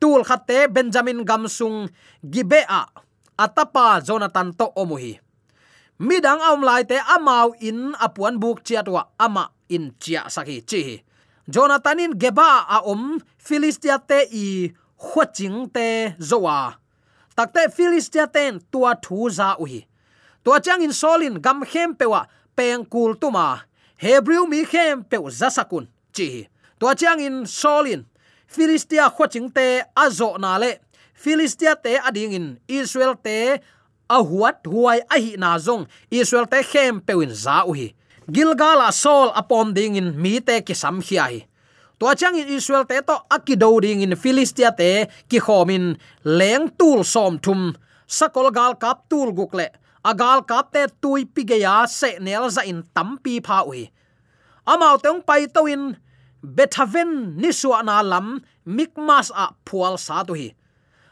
Tul 0.00 0.20
khatte 0.28 0.58
benjamin 0.74 1.20
gamsung 1.28 1.78
gibea, 2.32 2.82
atapa 3.38 4.02
jonathan 4.02 4.50
to 4.58 4.66
omuhi 4.74 5.14
midang 5.98 6.42
aum 6.42 6.62
lai 6.62 6.82
te 6.82 6.98
amau 7.14 7.54
in 7.62 7.94
apuan 7.98 8.38
buk 8.42 8.62
chiatwa 8.66 9.02
ama 9.18 9.50
in 9.70 9.94
chia 10.02 10.22
saki 10.34 10.62
chi 10.70 10.82
jonathan 11.50 12.02
in 12.02 12.12
geba 12.22 12.66
a 12.66 12.78
om 12.92 13.18
philistia 13.38 13.98
te 13.98 14.18
i 14.34 14.46
khwaching 14.98 15.70
te 15.74 16.14
zowa 16.18 16.58
takte 17.36 17.62
philistia 17.76 18.26
ten 18.26 18.58
tua 18.72 18.94
thu 19.04 19.30
za 19.30 19.48
uhi 19.62 19.80
tua 20.48 20.60
chang 20.64 20.80
in 20.80 20.96
solin 20.96 21.36
gam 21.44 21.60
khem 21.60 21.92
pewa 21.92 22.24
ah 22.24 22.26
peng 22.56 22.80
kul 22.88 23.12
tuma 23.20 23.44
ah. 23.52 23.58
hebrew 24.00 24.48
mi 24.48 24.64
khem 24.64 25.04
pe 25.04 25.18
zasakun, 25.28 25.84
chi. 26.16 26.48
Tua 26.80 26.94
chang 26.94 27.20
in 27.20 27.44
solin, 27.44 28.06
philistia 28.48 29.12
khwaching 29.12 29.52
te 29.52 29.82
azo 29.94 30.38
na 30.40 30.56
le. 30.56 30.80
Philistia 31.12 31.76
te 31.76 31.98
ading 32.00 32.32
in 32.32 32.46
israel 32.66 33.14
te 33.14 33.60
a 34.08 34.18
huat 34.24 34.64
huai 34.64 35.00
a 35.14 35.20
hi 35.20 35.36
na 35.36 35.58
zong. 35.58 35.84
Israel 36.10 36.46
te 36.46 36.62
khem 36.62 37.02
pewin 37.02 37.34
za 37.44 37.68
uhi. 37.68 37.92
Gilgala 38.32 38.88
sol 38.92 39.28
apom 39.36 39.74
ding 39.74 39.96
in 40.00 40.16
mi 40.16 40.40
te 40.40 40.62
ki 40.62 40.72
sam 40.72 41.02
hi. 41.02 41.18
Ai 41.26 41.46
to 42.00 42.14
chang 42.14 42.38
in 42.40 42.48
israel 42.48 42.86
te 42.88 42.96
to 43.04 43.20
akido 43.28 43.68
ding 43.84 44.00
in 44.00 44.16
philistia 44.16 44.72
te 44.72 45.12
ki 45.28 45.40
khomin 45.44 45.98
leng 46.24 46.72
tul 46.78 47.04
som 47.04 47.36
thum. 47.38 47.76
Sakol 48.08 48.48
gal 48.50 48.80
kap 48.80 49.04
tul 49.10 49.36
gukle 49.36 49.68
agal 50.10 50.40
kap 50.50 50.72
te 50.72 50.82
tui 51.02 51.28
pigeya 51.34 51.84
se 51.98 52.16
nel 52.24 52.48
za 52.54 52.62
in 52.70 52.80
tampi 52.96 53.34
pha 53.46 53.58
ui. 53.70 53.82
Amao 54.72 54.96
tong 55.04 55.20
pai 55.28 55.46
to 55.54 55.66
in 55.74 55.96
bethaven 56.56 57.36
ni 57.40 57.50
na 57.88 57.96
lam, 58.02 58.40
mikmas 58.76 59.28
a 59.34 59.44
phual 59.66 59.94
sa 60.06 60.22
tu 60.28 60.34
hi 60.40 60.48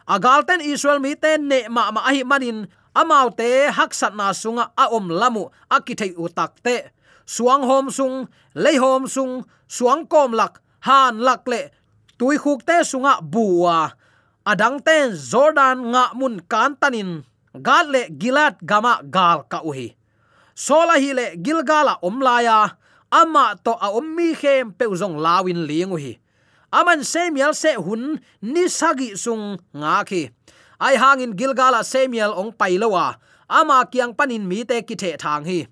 agal 0.06 0.46
ten 0.46 0.62
israel 0.62 1.02
mi 1.02 1.18
te 1.18 1.34
ne 1.38 1.66
ma 1.68 1.90
ma 1.90 2.00
hi 2.14 2.22
manin 2.22 2.70
amau 2.94 3.28
te 3.34 3.68
haksat 3.76 4.14
na 4.14 4.30
sunga 4.30 4.70
a 4.78 4.86
om 4.96 5.10
lamu 5.10 5.50
akithei 5.70 6.14
utak 6.14 6.62
te. 6.62 6.94
Suang 7.26 7.66
hom 7.66 7.90
sung, 7.90 8.30
lei 8.54 8.78
hom 8.78 9.10
sung, 9.10 9.42
suang 9.66 10.06
kom 10.06 10.30
lak, 10.30 10.62
han 10.86 11.18
lak 11.18 11.42
le, 11.50 11.74
tui 12.14 12.38
khuk 12.38 12.62
te 12.62 12.86
sunga 12.86 13.18
buwa 13.18 13.90
adang 14.46 14.78
ten 14.78 15.10
jordan 15.10 15.90
nga 15.90 16.14
mun 16.14 16.38
kan 16.46 16.78
tanin 16.78 17.26
gal 17.62 17.90
le 17.90 18.08
gilat 18.12 18.60
gama 18.64 19.00
gal 19.04 19.44
ka 19.48 19.60
uhi. 19.64 19.94
Sola 20.54 20.96
hi 20.96 21.12
le 21.12 21.36
gilgala 21.36 22.00
omlaya 22.02 22.76
ama 23.12 23.56
to 23.64 23.72
a 23.72 23.88
ommi 23.92 24.34
khem 24.34 24.72
peuzong 24.72 25.16
lawin 25.16 25.66
liang 25.66 25.92
uhi. 25.92 26.18
Aman 26.72 27.04
Samuel 27.04 27.54
se 27.54 27.74
hun 27.78 28.20
ni 28.42 28.68
sagi 28.68 29.16
sung 29.16 29.56
nga 29.72 30.02
khi 30.04 30.28
ai 30.80 30.96
hangin 30.96 31.32
gilgala 31.32 31.80
Samuel 31.84 32.34
ong 32.36 32.52
pailowa 32.52 33.16
ama 33.48 33.86
kyang 33.86 34.12
panin 34.12 34.44
mi 34.44 34.64
te 34.64 34.82
ki 34.82 34.94
the 34.94 35.16
thang 35.16 35.44
hi. 35.46 35.66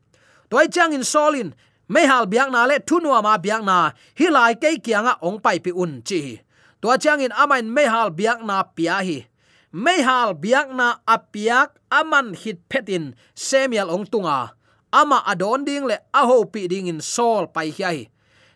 Toy 0.51 0.68
chang 0.68 0.92
in 0.92 1.03
solin, 1.03 1.53
me 1.88 2.07
hal 2.07 2.27
biak 2.27 2.51
na 2.53 2.64
le 2.64 2.79
thunwa 2.79 3.23
ma 3.23 3.35
biak 3.37 3.62
na, 3.64 3.90
hi 4.14 4.31
lai 4.31 4.55
ke 4.55 4.79
kyanga 4.79 5.18
ong 5.20 5.40
pai 5.42 5.59
pi 5.59 5.70
un 5.75 6.01
chi 6.07 6.40
to 6.81 6.88
chang 7.01 7.20
in 7.20 7.33
amain 7.33 7.66
me 7.66 7.85
hal 7.85 8.11
biak 8.11 8.44
na 8.44 8.62
pia 8.62 9.03
hi 9.03 9.27
me 9.75 10.07
hal 10.07 10.39
biak 10.39 10.71
na 10.71 11.03
apiak 11.03 11.83
aman 11.91 12.39
hit 12.39 12.63
petin 12.71 13.19
semial 13.35 13.91
ong 13.91 14.07
tunga 14.07 14.55
ama 14.95 15.19
adon 15.27 15.67
ding 15.67 15.91
le 15.91 15.99
aho 16.15 16.47
pi 16.47 16.71
ding 16.71 16.87
in 16.87 17.03
sol 17.03 17.51
pai 17.51 17.75
hiai. 17.75 18.07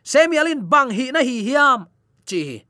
Semialin 0.07 0.63
bang 0.71 0.95
hi 0.95 1.11
na 1.11 1.21
hi 1.27 1.43
hiam, 1.43 1.91
chi. 2.23 2.63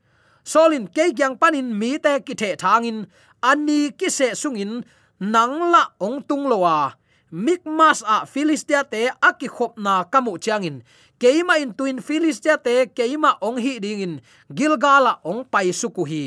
Solin 0.42 0.88
ke 0.88 1.12
kyang 1.12 1.36
panin 1.36 1.76
mi 1.76 2.00
te 2.00 2.24
ki 2.24 2.34
the 2.34 2.56
thangin 2.56 3.04
ani 3.44 3.92
ki 3.92 4.08
se 4.08 4.32
sungin 4.32 4.80
nangla 5.20 5.92
ong 6.00 6.24
tung 6.24 6.48
lowa. 6.48 6.96
Mikmas 7.28 8.00
a 8.08 8.24
philistia 8.24 8.80
te 8.88 9.12
aki 9.20 9.48
khop 9.52 9.76
na 9.76 10.08
kamu 10.08 10.40
changin 10.40 10.80
keima 11.20 11.60
in 11.60 11.76
tuin 11.76 12.00
philistia 12.00 12.56
te 12.56 12.88
keima 12.96 13.36
ong 13.44 13.60
hi 13.60 13.76
ding 13.76 14.00
in 14.00 14.14
gilgala 14.48 15.20
ong 15.20 15.44
pai 15.44 15.68
suku 15.68 16.02
hi 16.08 16.24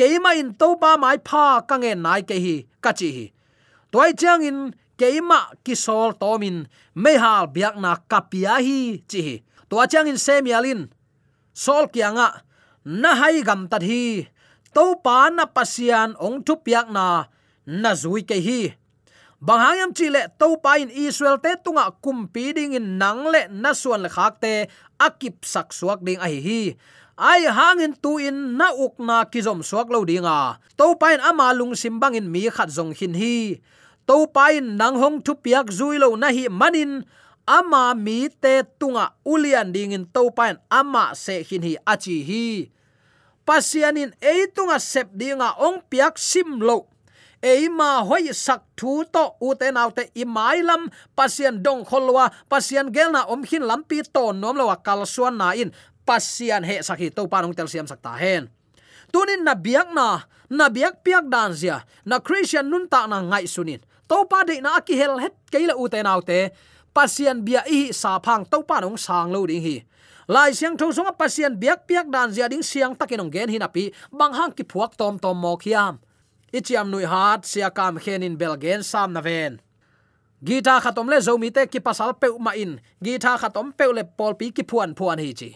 keima 0.00 0.32
in 0.40 0.56
to 0.60 0.68
pa 0.80 0.96
mai 0.96 1.18
pha 1.28 1.44
kange 1.68 1.92
nai 2.04 2.20
ke 2.28 2.36
hi 2.44 2.56
kachi 2.84 3.08
hi 3.16 3.26
toy 3.92 4.10
changin 4.20 4.58
keima 5.00 5.40
kisol 5.64 6.10
tomin 6.20 6.56
mehal 7.02 7.44
biak 7.54 7.76
na 7.84 7.92
kapia 8.10 8.54
hi 8.66 8.80
chi 9.10 9.24
to 9.68 9.76
changin 9.92 10.18
semialin 10.26 10.80
sol 11.64 11.84
kianga 11.92 12.28
na 13.02 13.10
hai 13.20 13.36
gam 13.48 13.68
tat 13.70 13.84
hi 13.90 14.04
to 14.74 14.84
pa 15.04 15.16
na 15.36 15.44
pasian 15.56 16.16
ong 16.26 16.38
thu 16.46 16.54
piak 16.64 16.86
na 16.96 17.06
na 17.82 17.90
zui 18.02 18.22
ke 18.30 18.36
hi 18.46 18.60
banghang 19.46 19.92
chi 19.96 20.06
le 20.14 20.22
to 20.40 20.46
pa 20.64 20.72
in 20.82 20.90
israel 21.04 21.36
te 21.44 21.52
tunga 21.64 21.84
kumpi 22.04 22.44
ding 22.56 22.72
in 22.78 22.88
nang 23.00 23.22
le 23.32 23.42
na 23.62 23.70
suan 23.80 24.00
le 24.04 24.10
khak 24.16 24.34
te 24.42 24.52
akip 25.06 25.36
sak 25.52 25.68
suak 25.78 26.00
ding 26.06 26.20
ai 26.26 26.36
hi 26.46 26.60
ai 27.20 27.44
hangin 27.44 27.92
tu 27.92 28.16
in 28.16 28.56
na 28.56 28.72
uk 28.72 28.96
na 28.96 29.28
kizom 29.28 29.60
suak 29.60 29.92
lo 29.92 30.08
dinga. 30.08 30.56
To 30.80 30.96
pain 30.96 31.20
ama 31.20 31.52
lung 31.52 31.76
simbang 31.76 32.16
in 32.16 32.32
mi 32.32 32.48
khat 32.48 32.72
zong 32.72 32.96
hin 32.96 33.12
hi. 33.12 33.60
To 34.08 34.24
pain 34.32 34.80
nang 34.80 34.96
hong 34.96 35.20
thu 35.20 35.36
piak 35.36 35.68
zui 35.68 36.00
lo 36.00 36.16
na 36.16 36.32
hi 36.32 36.48
manin. 36.48 37.04
Ama 37.44 37.92
mi 37.92 38.32
te 38.32 38.64
tunga 38.80 39.12
ulian 39.28 39.68
ding 39.68 39.92
in 39.92 40.08
to 40.08 40.32
pain 40.32 40.56
ama 40.72 41.12
se 41.12 41.44
hin 41.44 41.60
hi 41.60 41.76
achi 41.84 42.24
hi. 42.24 42.72
Pasianin 43.44 44.16
tunga 44.56 44.80
sep 44.80 45.12
dinga 45.12 45.60
ong 45.60 45.84
piak 45.92 46.16
sim 46.16 46.56
lo. 46.64 46.88
Eima 47.40 48.04
hoi 48.04 48.28
sak 48.36 48.68
thu 48.76 49.00
to 49.08 49.32
ute 49.40 49.72
naute 49.72 50.12
i 50.12 50.28
mailam 50.28 50.92
pasian 51.16 51.64
dong 51.64 51.88
kholwa 51.88 52.28
pasian 52.52 52.92
gelna 52.92 53.24
om 53.32 53.40
hin 53.48 53.64
lampi 53.64 54.04
to 54.04 54.32
nom 54.36 54.56
lo 54.56 54.68
kal 54.84 55.08
suan 55.08 55.40
na 55.40 55.56
in 55.56 55.72
pasian 56.10 56.66
he 56.66 56.82
sakhi 56.82 57.14
to 57.14 57.30
panong 57.30 57.54
tel 57.54 57.70
siam 57.70 57.86
sakta 57.86 58.18
hen. 58.18 58.50
Tunin 59.14 59.46
na 59.46 59.54
biak 59.54 59.94
na 59.94 60.26
na 60.50 60.66
biak 60.66 61.06
piak 61.06 61.30
dan 61.30 61.54
zia, 61.54 61.86
na 62.02 62.18
christian 62.18 62.66
nun 62.66 62.90
ta 62.90 63.06
na 63.06 63.22
ngai 63.22 63.46
sunin. 63.46 63.78
To 64.10 64.26
pa 64.26 64.42
de 64.42 64.58
na 64.58 64.82
ki 64.82 64.98
hel 64.98 65.22
het 65.22 65.38
keila 65.54 65.78
ute 65.78 66.02
naute 66.02 66.50
pasian 66.90 67.46
bia 67.46 67.62
i 67.70 67.94
sa 67.94 68.18
phang 68.18 68.42
to 68.42 68.66
panong 68.66 68.98
sang 68.98 69.30
lo 69.30 69.46
ding 69.46 69.62
hi. 69.62 69.86
Lai 70.26 70.50
siang 70.50 70.74
tho 70.74 70.90
songa 70.90 71.14
pasian 71.14 71.54
biak 71.54 71.86
piak 71.86 72.10
dan 72.10 72.34
zia 72.34 72.50
ding 72.50 72.66
siang 72.66 72.98
takinong 72.98 73.30
gen 73.30 73.50
hinapi 73.54 73.94
bang 74.10 74.34
hang 74.34 74.50
ki 74.50 74.66
phuak 74.66 74.98
tom 74.98 75.14
tom 75.22 75.38
mo 75.38 75.54
khiam. 75.54 76.02
Ichiam 76.50 76.90
nui 76.90 77.06
hat, 77.06 77.46
sia 77.46 77.70
kam 77.70 77.94
khenin 78.02 78.34
belgen 78.34 78.82
sam 78.82 79.14
na 79.14 79.22
ven. 79.22 79.62
Gita 80.42 80.82
khatom 80.82 81.06
le 81.06 81.22
zomi 81.22 81.54
te 81.54 81.66
ki 81.70 81.78
pasal 81.78 82.18
pe 82.18 82.26
ma 82.38 82.50
in. 82.58 82.80
Gita 82.98 83.38
khatom 83.38 83.70
pe 83.70 83.86
le 83.86 84.02
pol 84.02 84.34
pi 84.34 84.50
ki 84.50 84.66
phuan 84.66 84.94
phuan 84.98 85.22
hi 85.22 85.30
chi 85.30 85.50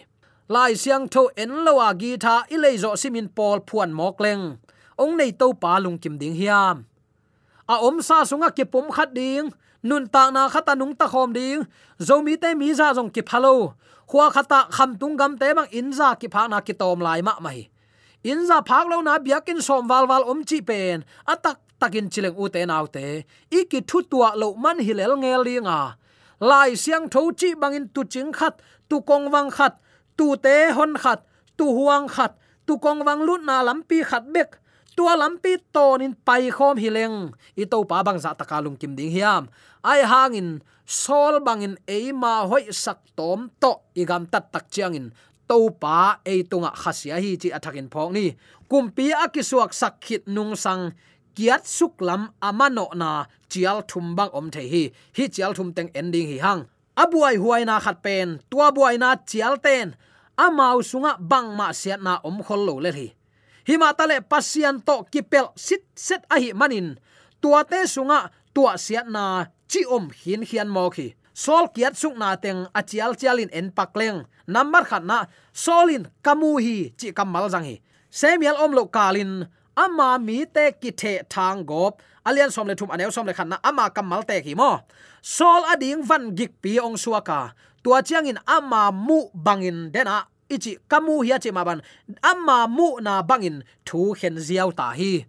lai 0.47 0.75
siang 0.75 1.07
tho 1.09 1.29
en 1.35 1.65
lowa 1.65 1.89
gita 1.97 2.45
i 2.53 2.57
lei 2.57 2.77
zo 2.77 2.95
simin 2.95 3.27
pol 3.37 3.59
phuan 3.67 3.91
mok 3.93 4.21
leng. 4.21 4.57
Ong 4.97 5.17
nei 5.17 5.31
to 5.31 5.53
pa 5.53 5.79
lung 5.79 5.97
kim 5.97 6.17
ding 6.21 6.35
hiam. 6.37 6.85
A 7.67 7.75
om 7.87 8.01
sa 8.01 8.23
sunga 8.29 8.49
ki 8.57 8.65
pom 8.65 8.91
khat 8.91 9.13
ding. 9.13 9.49
Nun 9.83 10.07
ta 10.07 10.29
na 10.29 10.49
khata 10.49 10.73
nung 10.77 10.95
ta 10.95 11.07
khom 11.07 11.33
ding. 11.33 11.65
Zomi 11.99 12.37
te 12.41 12.53
mi 12.53 12.73
za 12.73 12.93
jong 12.93 13.09
ki 13.09 13.21
phalo 13.21 13.73
khwa 14.09 14.29
khata 14.35 14.59
kham 14.75 14.97
tung 14.99 15.17
gam 15.17 15.33
te 15.37 15.53
bang 15.57 15.69
in 15.71 15.89
za 15.93 16.15
ki 16.15 16.27
pha 16.33 16.47
na 16.47 16.61
ki 16.61 16.73
tom 16.73 16.99
lai 16.99 17.21
ma 17.21 17.33
mai. 17.45 17.69
In 18.23 18.45
za 18.47 18.61
phak 18.61 18.85
lo 18.91 19.01
na 19.01 19.17
biakin 19.17 19.61
som 19.61 19.87
wal 19.87 20.05
wal 20.09 20.23
om 20.31 20.45
chi 20.49 20.61
pen. 20.61 21.03
Atak 21.27 21.57
takin 21.79 22.09
chileng 22.13 22.37
u 22.37 22.45
te 22.49 22.65
nau 22.65 22.85
te. 22.85 23.25
I 23.57 23.59
ki 23.71 23.79
thu 23.89 24.01
tua 24.11 24.29
lo 24.41 24.53
man 24.53 24.77
hilel 24.77 25.13
ngel 25.17 25.41
linga 25.47 25.97
lai 26.39 26.75
siang 26.75 27.09
tho 27.09 27.31
chi 27.39 27.55
bangin 27.55 27.87
tu 27.93 28.03
ching 28.03 28.31
khat, 28.33 28.55
tu 28.89 29.01
kong 29.01 29.31
wang 29.31 29.49
khat 29.49 29.73
tu 30.17 30.35
te 30.39 30.71
hon 30.71 30.95
khat, 30.95 31.23
tu 31.57 31.65
huang 31.65 32.07
khat, 32.07 32.35
tu 32.65 32.79
kong 32.79 33.05
wang 33.05 33.21
lut 33.27 33.41
na 33.43 33.61
lampi 33.61 34.03
khat 34.03 34.23
bek, 34.31 34.59
tua 34.95 35.13
lampi 35.19 35.59
tonin 35.75 36.15
pai 36.25 36.47
khom 36.49 36.79
hileng 36.79 37.35
i 37.59 37.63
to 37.67 37.83
pa 37.83 38.01
bang 38.01 38.19
za 38.19 38.31
takalung 38.33 38.79
kim 38.79 38.95
ding 38.95 39.11
hiam. 39.11 39.51
Ai 39.83 40.01
hangin, 40.01 40.63
sol 40.87 41.43
bangin 41.43 41.75
eima 41.85 42.47
hoi 42.49 42.71
sak 42.71 42.99
tom 43.15 43.51
to. 43.59 43.83
Igam 43.93 44.25
tat 44.25 44.49
tak 44.51 44.71
chiangin 44.71 45.11
to 45.45 45.69
pa 45.69 46.17
e 46.25 46.41
tunga 46.43 46.71
khasia 46.73 47.19
hi 47.21 47.37
chi 47.37 47.49
athakin 47.51 47.91
phok 47.91 48.09
ni. 48.15 48.33
Kumpi 48.65 49.13
akisuak 49.13 49.77
sakhit 49.77 50.25
nung 50.25 50.57
sang, 50.57 50.97
kiat 51.37 51.69
suklam 51.69 52.33
amano 52.41 52.89
na, 52.97 53.29
chial 53.51 53.85
thum 53.85 54.15
bang 54.17 54.31
om 54.33 54.49
the 54.49 54.63
hi. 54.63 54.83
Hi 55.17 55.23
chial 55.29 55.53
thum 55.53 55.69
teng 55.75 55.91
ending 55.93 56.27
hi 56.33 56.37
hang 56.41 56.61
abuai 56.95 57.35
huai 57.37 57.63
na 57.65 57.79
khat 57.79 58.01
pen, 58.05 58.39
tua 58.49 58.71
buai 58.75 58.97
na 58.97 59.15
chial 59.29 59.55
ten. 59.59 59.95
Amau 60.35 60.83
sunga 60.83 61.15
bang 61.19 61.55
ma 61.55 61.71
siat 61.71 62.01
na 62.03 62.19
om 62.27 62.43
khol 62.43 62.61
lo 62.67 62.75
le 62.83 62.91
hi 62.91 63.07
hima 63.67 63.89
tale 63.97 64.21
pasian 64.21 64.79
to 64.87 64.95
kipel 65.11 65.51
sit 65.55 65.83
set 65.95 66.21
a 66.29 66.37
hi 66.39 66.53
manin. 66.53 66.95
Tua 67.41 67.63
te 67.63 67.85
sunga, 67.87 68.29
tua 68.53 68.77
siat 68.77 69.07
na 69.09 69.45
chi 69.67 69.81
om 69.85 70.09
hin 70.21 70.41
hian 70.49 70.69
mo 70.69 70.89
khi 70.89 71.13
sol 71.33 71.67
kiat 71.75 71.93
suk 72.01 72.15
na 72.15 72.35
teng 72.43 72.67
achial 72.79 73.11
chialin 73.19 73.51
en 73.51 73.67
pakleng 73.77 74.23
number 74.47 74.83
khat 74.89 75.03
na 75.03 75.25
solin 75.53 76.03
kamu 76.25 76.51
hi 76.63 76.77
chi 76.99 77.11
kamal 77.17 77.49
jang 77.49 77.65
hi. 77.65 77.75
Semial 78.09 78.55
om 78.63 78.71
lo 78.71 78.87
kalin, 78.87 79.43
ama 79.75 80.15
mi 80.19 80.45
te 80.45 80.71
ki 80.81 80.91
the 80.91 81.13
thang 81.27 81.65
gop 81.67 81.99
alian 82.25 82.51
som 82.51 82.67
le 82.67 82.75
thum 82.75 82.91
anew 82.91 83.11
som 83.13 83.25
le 83.25 83.33
khan 83.37 83.49
na 83.49 83.57
ama 83.63 83.89
kamal 83.95 84.21
te 84.29 84.41
ki 84.45 84.53
mo. 84.59 84.71
Sol 85.21 85.61
ading 85.71 86.01
van 86.09 86.35
gik 86.37 86.51
pi 86.61 86.79
ong 86.79 86.97
suaka 86.97 87.53
tua 87.83 88.01
chiang 88.01 88.25
in 88.25 88.39
ama 88.49 88.91
mu 88.91 89.29
bangin 89.45 89.93
dena 89.93 90.25
ichi 90.49 90.77
kamu 90.91 91.21
hi 91.27 91.37
chi 91.43 91.51
maban 91.57 91.79
ama 92.21 92.31
amma 92.31 92.57
mu 92.77 92.87
na 93.05 93.13
bangin 93.29 93.57
thu 93.87 93.99
hen 94.19 94.35
ziaw 94.47 94.69
ta 94.79 94.87
hi. 94.99 95.25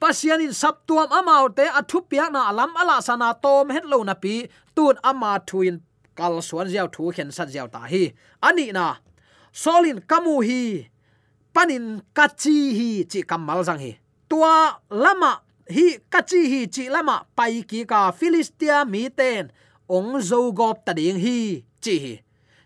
Pasian 0.00 0.40
in 0.40 0.54
sap 0.56 0.88
tuam 0.88 1.12
amau 1.12 1.44
te 1.52 1.64
athu 1.78 2.00
piak 2.08 2.32
na 2.32 2.48
alam 2.50 2.72
ala 2.80 2.96
sana 3.04 3.28
tom 3.42 3.68
het 3.74 3.84
lo 3.84 3.98
na 4.02 4.14
pi. 4.22 4.34
Tun 4.74 4.96
ama 5.10 5.30
thuin 5.48 5.76
kal 6.18 6.34
suan 6.48 6.68
ziaw 6.72 6.88
thu 6.94 7.12
hen 7.16 7.28
sat 7.36 7.48
ziaw 7.54 7.68
ta 7.74 7.80
hi. 7.92 8.02
Ani 8.48 8.66
na. 8.72 8.86
Solin 9.62 9.98
kamu 10.10 10.34
hi. 10.48 10.62
Panin 11.54 11.86
kachi 12.16 12.56
hi 12.78 12.88
chi 13.10 13.20
kamal 13.30 13.60
jang 13.68 13.80
hi. 13.84 13.92
Tua 14.30 14.54
lama 15.04 15.32
hi 15.74 15.86
kachi 16.12 16.40
hi 16.52 16.60
chi 16.74 16.84
lama 16.94 17.16
pai 17.36 17.62
ki 17.70 17.84
ka 17.90 18.10
philistia 18.18 18.84
mi 18.92 19.08
ten. 19.08 19.50
Ong 19.90 20.22
zo 20.22 20.52
gop 20.52 20.84
ta 20.86 20.92
ding 20.92 21.18
hi, 21.18 21.64
chi 21.82 21.94
hi. 22.04 22.14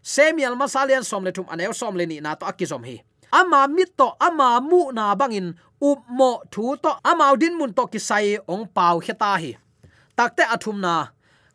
Semial 0.05 0.55
masalian 0.61 1.05
som 1.05 1.25
le 1.25 1.33
thum 1.33 1.49
anew 1.53 1.73
som 1.73 1.97
le 1.97 2.05
ni 2.07 2.21
na 2.21 2.35
to 2.35 2.45
akizom 2.45 2.85
hi. 2.85 2.97
Ama 3.33 3.67
mit 3.69 3.97
to 3.97 4.13
ama 4.21 4.61
mu 4.61 4.93
na 4.93 5.15
bangin, 5.15 5.57
up 5.81 6.01
mo 6.09 6.31
thu 6.53 6.77
to 6.77 6.93
ama 7.05 7.33
din 7.41 7.57
mun 7.59 7.73
to 7.73 7.85
ki 7.93 7.99
sai 7.99 8.37
ong 8.49 8.69
pau 8.77 9.01
heta 9.01 9.33
hi. 9.43 9.57
Takte 10.17 10.45
athum 10.55 10.79
na, 10.85 11.09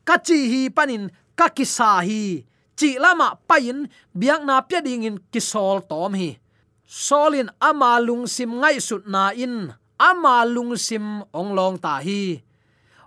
kachi 0.07 0.39
hi 0.51 0.61
panin 0.69 1.11
ka 1.37 1.47
ki 1.47 1.65
sa 1.65 2.01
hi. 2.01 2.43
Chi 2.79 2.97
lama 2.97 3.37
pain, 3.47 3.87
biak 4.19 4.41
na 4.47 4.61
pya 4.61 4.79
ding 4.81 5.03
in 5.03 5.17
kisol 5.31 5.85
tom 5.89 6.13
hi. 6.13 6.39
Solin 6.87 7.49
ama 7.61 7.99
lung 8.01 8.25
sim 8.25 8.51
ngai 8.61 8.81
sut 8.81 9.05
na 9.05 9.29
in 9.29 9.71
ama 9.99 10.47
lung 10.47 10.79
sim 10.79 11.21
ong 11.35 11.51
long 11.51 11.75
ta 11.75 11.99
hi. 11.99 12.39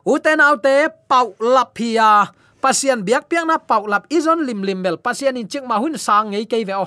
Uten 0.05 0.45
autte 0.45 0.93
pau 1.09 1.33
lapia 1.41 2.29
pasian 2.61 3.01
biak 3.01 3.33
piang 3.33 3.49
na 3.49 3.57
pau 3.57 3.89
lap 3.89 4.05
izon 4.13 4.45
lim 4.45 4.61
lim 4.61 4.85
bel. 4.85 5.01
Pasian 5.01 5.41
in 5.41 5.49
chik 5.49 5.65
ma 5.65 5.81
hun 5.81 5.97
sang 5.97 6.31
ngei 6.31 6.45
ke 6.45 6.61
ve 6.69 6.77
o. 6.77 6.87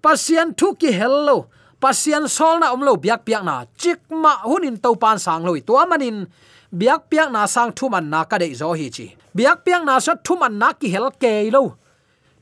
Pasian 0.00 0.56
thu 0.56 0.72
ki 0.80 0.90
hello 0.96 1.52
pasian 1.80 2.28
sol 2.28 2.60
na 2.60 2.72
omlo 2.72 2.96
biak 2.96 3.24
piak 3.24 3.42
na. 3.44 3.64
Chik 3.76 4.08
ma 4.08 4.40
hun 4.44 4.64
in 4.64 4.76
to 4.76 4.96
pan 4.96 5.18
sang 5.18 5.44
loi 5.44 5.60
to 5.60 5.76
manin 5.88 6.28
biak 6.72 7.08
piak 7.10 7.28
na 7.32 7.46
sang 7.46 7.72
thu 7.72 7.88
man 7.88 8.08
na 8.12 8.24
ka 8.24 8.38
dei 8.38 8.54
zo 8.54 8.72
hi 8.72 8.88
chi. 8.88 9.06
Biak 9.36 9.64
piak 9.64 9.82
na 9.84 10.00
sa 10.00 10.14
thu 10.16 10.36
man 10.36 10.58
na 10.58 10.72
ki 10.72 10.88
hel 10.88 11.10
ke 11.20 11.50
lo. 11.52 11.76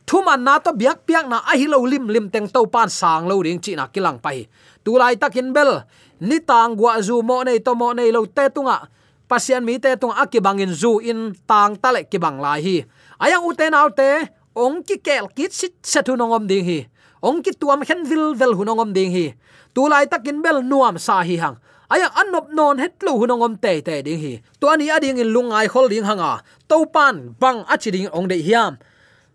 Thu 0.09 0.25
man 0.25 0.45
na 0.45 0.59
to 0.59 0.73
biak 0.73 1.07
piak 1.07 1.29
na 1.29 1.39
a 1.45 1.53
hi 1.57 1.67
lo 1.67 1.79
lim 1.87 2.09
lim 2.09 2.27
teng 2.29 2.49
to 2.49 2.67
pan 2.67 2.89
sang 2.91 3.29
lo 3.29 3.41
ring 3.41 3.61
chi 3.61 3.73
na 3.79 3.87
kilang 3.87 4.19
pai. 4.19 4.49
Tu 4.85 4.93
lai 4.99 5.17
takin 5.17 5.53
bel 5.53 5.85
ni 6.21 6.39
tang 6.43 6.75
gwa 6.79 7.01
zu 7.03 7.23
mo 7.23 7.43
nei, 7.43 7.59
to 7.63 7.75
mo 7.75 7.93
nei 7.93 8.11
lo 8.11 8.27
te 8.27 8.51
tunga. 8.51 8.89
Pasian 9.29 9.61
mi 9.61 9.77
te 9.77 9.93
tung 10.01 10.17
akibangin 10.17 10.73
zu 10.73 11.05
in 11.05 11.37
tang 11.45 11.77
tale 11.77 12.09
kibang 12.09 12.41
lai 12.41 12.65
hi. 12.65 12.77
Ayang 13.21 13.45
uten 13.45 13.77
autte 13.77 14.33
ong 14.57 14.81
ki 14.81 15.05
kel 15.05 15.29
kit 15.29 15.53
sit 15.53 15.77
sethu 15.85 16.17
nongom 16.17 16.49
ding 16.49 16.65
hi. 16.65 16.89
Ong 17.21 17.45
ki 17.45 17.53
tuam 17.61 17.85
khen 17.85 18.09
vil 18.09 18.33
vel 18.33 18.57
hunongom 18.57 18.97
ding 18.97 19.13
hi. 19.13 19.37
Tu 19.77 19.85
lai 19.85 20.09
takin 20.09 20.41
bel 20.41 20.65
nuam 20.65 20.97
sa 20.97 21.21
hi 21.21 21.37
hang. 21.37 21.61
Aya 21.93 22.09
anop 22.17 22.49
non 22.57 22.81
het 22.81 23.05
lu 23.05 23.21
hunongom 23.21 23.61
te 23.61 23.85
te 23.85 24.01
ding 24.01 24.17
hi. 24.17 24.41
To 24.65 24.73
ani 24.73 24.89
ading 24.89 25.21
in 25.21 25.29
lungai 25.29 25.69
khol 25.69 25.93
ding 25.93 26.09
hanga. 26.09 26.41
To 26.73 26.89
pan 26.89 27.37
bang 27.37 27.69
achiding 27.69 28.09
ong 28.09 28.33
de 28.33 28.41
hiam. 28.41 28.81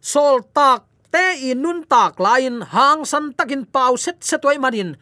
Sol 0.01 0.41
tak 0.57 0.89
te 1.13 1.53
in 1.53 1.61
nun 1.61 1.85
tak 1.85 2.17
lain 2.17 2.65
hang 2.65 3.05
san 3.05 3.29
takin 3.37 3.61
pau 3.69 3.93
set 3.93 4.25
setoi 4.25 4.57
manin. 4.57 4.97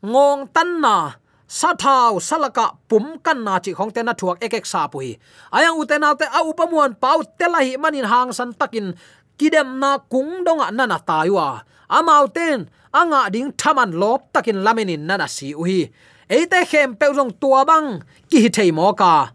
Ngong 0.00 0.48
tan 0.48 0.80
na 0.80 1.19
sa 1.50 1.74
thau 1.74 2.22
salaka 2.22 2.78
pum 2.86 3.18
kan 3.24 3.42
na 3.46 3.58
chi 3.64 3.74
khong 3.74 3.90
te 3.94 4.00
na 4.06 4.14
thuak 4.14 4.38
ek 4.46 4.54
ek 4.62 4.66
sa 4.72 4.86
pui. 4.92 5.18
Ayang 5.56 5.76
u 5.80 5.82
te 5.90 5.96
a 5.98 6.40
upamuan 6.46 6.94
pau 7.02 7.18
telahi 7.38 7.74
manin 7.82 8.06
hang 8.12 8.30
san 8.38 8.54
takin 8.54 8.94
kidem 9.38 9.68
na 9.82 9.98
kung 10.12 10.46
donga 10.46 10.70
nana 10.70 10.98
taiwa 11.08 11.48
amau 11.90 12.30
ten, 12.30 12.70
anga 12.94 13.26
ding 13.34 13.50
thaman 13.58 13.90
lop 14.00 14.30
takin 14.32 14.62
lamenin 14.62 15.02
nana 15.08 15.26
si 15.26 15.50
uhi. 15.54 15.90
Eite 16.30 16.62
khem 16.70 16.94
pe 16.94 17.06
rong 17.10 17.34
tua 17.42 17.66
bang, 17.66 17.88
ki 18.30 18.38
hi 18.46 18.50
thei 18.56 18.70
mo 18.70 18.94
ka. 18.94 19.34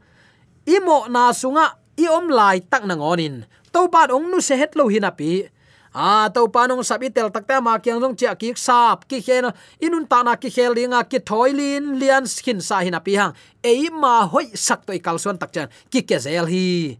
Imo 0.75 0.97
na 1.12 1.36
sunga, 1.36 1.65
i 1.99 2.08
om 2.08 2.32
lai 2.32 2.63
tak 2.71 2.88
na 2.88 2.95
ngonin. 2.95 3.43
To 3.75 3.91
pat 3.91 4.10
ong 4.15 4.32
nu 4.32 4.39
se 4.39 4.56
het 4.56 4.71
lo 4.80 4.88
hinapi 4.88 5.32
À, 5.96 6.28
a 6.28 6.30
to 6.30 6.44
panong 6.52 6.84
sabi 6.84 7.08
tel 7.08 7.32
takta 7.32 7.64
ma 7.64 7.80
kyang 7.80 8.04
jong 8.04 8.20
chia 8.20 8.36
ki 8.36 8.52
sap 8.60 9.08
ki 9.08 9.24
khen 9.24 9.48
inun 9.80 10.04
ta 10.04 10.28
na 10.28 10.36
ki 10.36 10.52
khel 10.52 10.76
ringa 10.76 11.00
ki 11.08 11.24
thoilin 11.24 11.96
lian 11.96 12.28
skin 12.28 12.60
sa 12.60 12.84
hina 12.84 13.00
pi 13.00 13.16
hang. 13.16 13.32
E 13.64 13.88
ma 13.88 14.28
hoi 14.28 14.52
sak 14.52 14.84
toi 14.84 15.00
kal 15.00 15.16
son 15.16 15.40
tak 15.40 15.56
chan 15.56 15.72
ki 15.88 16.04
ke 16.04 16.20
zel 16.20 16.52
hi 16.52 17.00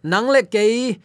nang 0.00 0.32
le 0.32 0.40
ke 0.48 0.96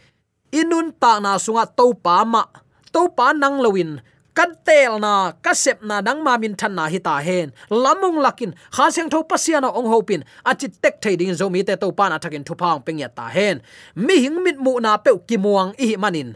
inun 0.56 0.96
ta 0.96 1.20
na 1.20 1.36
sunga 1.36 1.68
to 1.68 1.92
pa 1.92 2.24
ma 2.24 2.48
to 2.96 3.12
pa 3.12 3.36
nang 3.36 3.60
lowin 3.60 4.00
kan 4.36 4.52
tel 4.68 5.00
na 5.00 5.32
ka 5.40 5.56
sep 5.56 5.80
na 5.80 6.04
dang 6.04 6.20
ma 6.20 6.36
min 6.36 6.54
than 6.60 6.76
na 6.76 6.86
hi 6.92 7.00
ta 7.00 7.16
hen 7.24 7.56
lamung 7.72 8.20
lakin 8.26 8.52
kha 8.76 8.92
seng 8.96 9.08
tho 9.10 9.24
pasiana 9.24 9.72
ong 9.72 9.88
hopin 9.88 10.22
achi 10.44 10.68
tek 10.84 11.00
thading 11.04 11.32
zo 11.40 11.48
mi 11.48 11.64
te 11.64 11.74
to 11.80 11.88
pa 11.98 12.12
na 12.12 12.18
thakin 12.24 12.44
thu 12.48 12.54
phang 12.62 12.84
peng 12.86 13.00
ya 13.00 13.08
ta 13.08 13.32
hen 13.36 13.64
mi 13.96 14.16
hing 14.24 14.44
mit 14.44 14.58
mu 14.60 14.74
na 14.84 14.92
pe 15.00 15.12
ki 15.28 15.38
muang 15.40 15.72
i 15.80 15.96
manin 16.04 16.30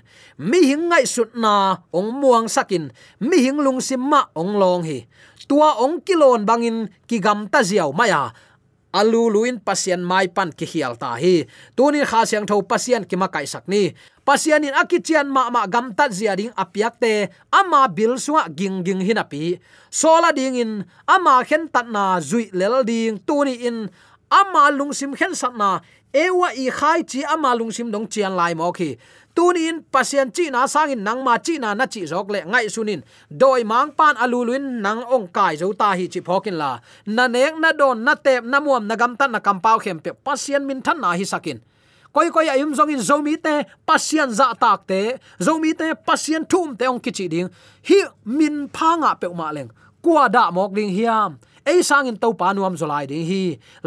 mi 0.50 0.60
hing 0.70 0.88
ngai 0.90 1.06
sut 1.14 1.36
na 1.44 1.54
ong 1.92 2.10
muang 2.22 2.48
sakin 2.56 2.88
mi 3.20 3.38
hing 3.46 3.60
lung 3.66 3.84
sim 3.88 4.00
ma 4.12 4.22
ong 4.42 4.56
long 4.62 4.84
hi. 4.88 5.00
Tua 5.50 5.82
ong 5.84 6.06
kilon 6.06 6.46
bangin 6.46 6.88
ki 7.10 7.18
gam 7.26 7.50
ta 7.52 7.60
ziaw 7.66 7.90
maya 7.90 8.32
alu 8.93 9.30
luin 9.30 9.58
pasien 9.62 10.02
mai 10.02 10.28
pan 10.28 10.49
ki 10.54 10.65
hial 10.65 10.97
ta 10.97 11.15
hi. 11.15 11.45
Tunin 11.75 12.06
kha 12.06 12.25
siang 12.25 12.45
tho 12.49 12.62
pasien 12.62 13.06
ki 13.06 13.15
ma 13.15 13.28
kai 13.28 13.45
sak 13.45 13.65
ni 13.69 13.93
pasian 14.30 14.62
in 14.62 14.78
akichian 14.78 15.25
ma 15.25 15.49
ma 15.49 15.65
gam 15.65 15.89
ta 15.97 16.06
zia 16.13 16.38
ding 16.38 16.54
apiak 16.54 17.02
te. 17.02 17.34
Ama 17.49 17.89
bil 17.89 18.21
suwa 18.21 18.45
ging 18.49 18.86
ging 18.86 19.02
hinapi 19.02 19.58
sola 19.89 20.30
ding 20.30 20.56
in, 20.56 20.71
ama 21.10 21.41
khen 21.41 21.65
tat 21.73 21.89
na 21.89 22.21
zui 22.21 22.54
lel 22.54 22.86
ding. 22.86 23.17
Tuni 23.25 23.65
in, 23.65 23.89
ama 24.30 24.69
lungsim 24.69 25.17
khen 25.17 25.34
sat 25.34 25.58
na 25.58 25.82
ewa 26.13 26.54
i 26.54 26.69
khai 26.69 27.04
chi 27.04 27.24
ama 27.24 27.56
lungsim 27.56 27.91
dong 27.91 28.08
chian 28.08 28.36
lai 28.36 28.54
mo 28.56 28.72
khi. 28.72 28.98
Tunin 29.36 29.84
pasien 29.91 30.32
chi 30.32 30.50
na 30.50 30.67
sangin 30.67 31.04
nang 31.04 31.24
ma 31.24 31.38
chi 31.38 31.58
na 31.60 31.74
na 31.74 31.86
chi 31.86 32.02
jok 32.06 32.30
le 32.30 32.39
ngai 32.45 32.69
sunin 32.69 33.02
doi 33.30 33.63
mang 33.63 33.91
pan 33.91 34.15
aluluin 34.15 34.82
nang 34.82 35.04
ong 35.04 35.28
kai 35.28 35.56
zo 35.58 35.74
ta 35.74 35.93
hi 35.93 36.08
chi 36.08 36.19
phokin 36.22 36.58
la. 36.58 36.80
Na 37.06 37.28
nek 37.28 37.54
na 37.60 37.72
don 37.72 38.04
na 38.04 38.15
tep 38.15 38.43
na 38.43 38.60
muam 38.60 38.88
na 38.88 38.95
gam 38.95 39.15
tan 39.15 39.32
na 39.32 39.39
kampau 39.39 39.80
khem 39.80 40.00
pe 40.00 40.12
pasien 40.26 40.65
min 40.65 40.82
than 40.82 41.02
na 41.02 41.12
hi 41.12 41.24
sakin 41.24 41.60
koi 42.13 42.30
koi 42.34 42.50
ayum 42.50 42.74
zong 42.74 42.89
in 42.89 43.00
zomi 43.00 43.38
te 43.38 43.63
pasien 43.86 44.30
za 44.32 44.54
tak 44.60 44.88
te. 44.88 45.17
Zomi 45.39 45.74
te 45.78 45.93
pasien 46.08 46.45
thum 46.45 46.76
te 46.76 46.86
ong 46.88 47.00
kichi 47.00 47.30
ding. 47.30 47.50
Hi 47.88 48.00
min 48.26 48.67
phanga 48.69 49.13
pe 49.19 49.28
ma 49.30 49.52
leng. 49.52 49.69
Kwa 50.02 50.28
da 50.28 50.52
mok 50.52 50.74
ding 50.74 50.89
hiam 50.89 51.38
ei 51.69 51.79
sangin 51.89 52.17
to 52.23 52.34
pa 52.39 52.53
nuam 52.53 52.73
zolai 52.82 53.05
ding 53.12 53.25
hi. 53.29 53.43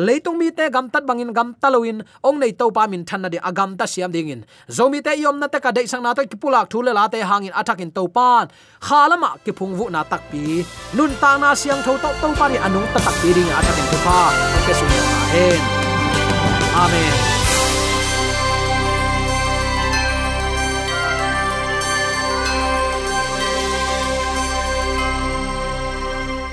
Leitung 0.06 0.38
mi 0.40 0.48
te 0.58 0.70
gam 0.74 0.86
tat 0.92 1.02
bangin 1.08 1.32
gam 1.38 1.48
taloin 1.62 1.98
ong 2.28 2.38
nei 2.42 2.52
to 2.60 2.70
pa 2.76 2.86
min 2.86 3.02
than 3.08 3.22
na 3.22 3.28
de 3.34 3.38
agam 3.50 3.76
ta 3.78 3.86
siam 3.92 4.10
ding 4.14 4.30
in. 4.34 4.40
Zomi 4.76 5.02
te 5.06 5.12
yom 5.24 5.36
na 5.42 5.46
te 5.52 5.58
ka 5.64 5.70
dei 5.76 5.86
sang 5.90 6.02
na 6.02 6.14
ta 6.14 6.22
ki 6.22 6.36
pulak 6.42 6.70
thu 6.70 6.78
le 6.86 6.92
la 6.98 7.08
te 7.12 7.18
hangin 7.30 7.52
in 7.84 7.90
to 7.96 8.06
pan 8.16 8.46
khalama 8.86 9.30
ki 9.44 9.52
phung 9.58 9.74
vu 9.78 9.90
na 9.90 10.02
tak 10.04 10.22
pi. 10.30 10.64
Nun 10.96 11.10
ta 11.22 11.30
na 11.42 11.54
siang 11.54 11.82
tho 11.82 11.92
to 12.04 12.10
to 12.20 12.28
pa 12.38 12.46
ri 12.50 12.56
anung 12.66 12.88
ta 12.94 13.00
tak 13.06 13.16
pi 13.20 13.28
ding 13.36 13.50
in 13.80 13.86
to 13.92 13.98
pa. 14.06 14.18
Ke 14.66 14.72
su 14.78 14.86
na 14.86 14.98
hen 15.34 15.60
amen. 16.84 17.31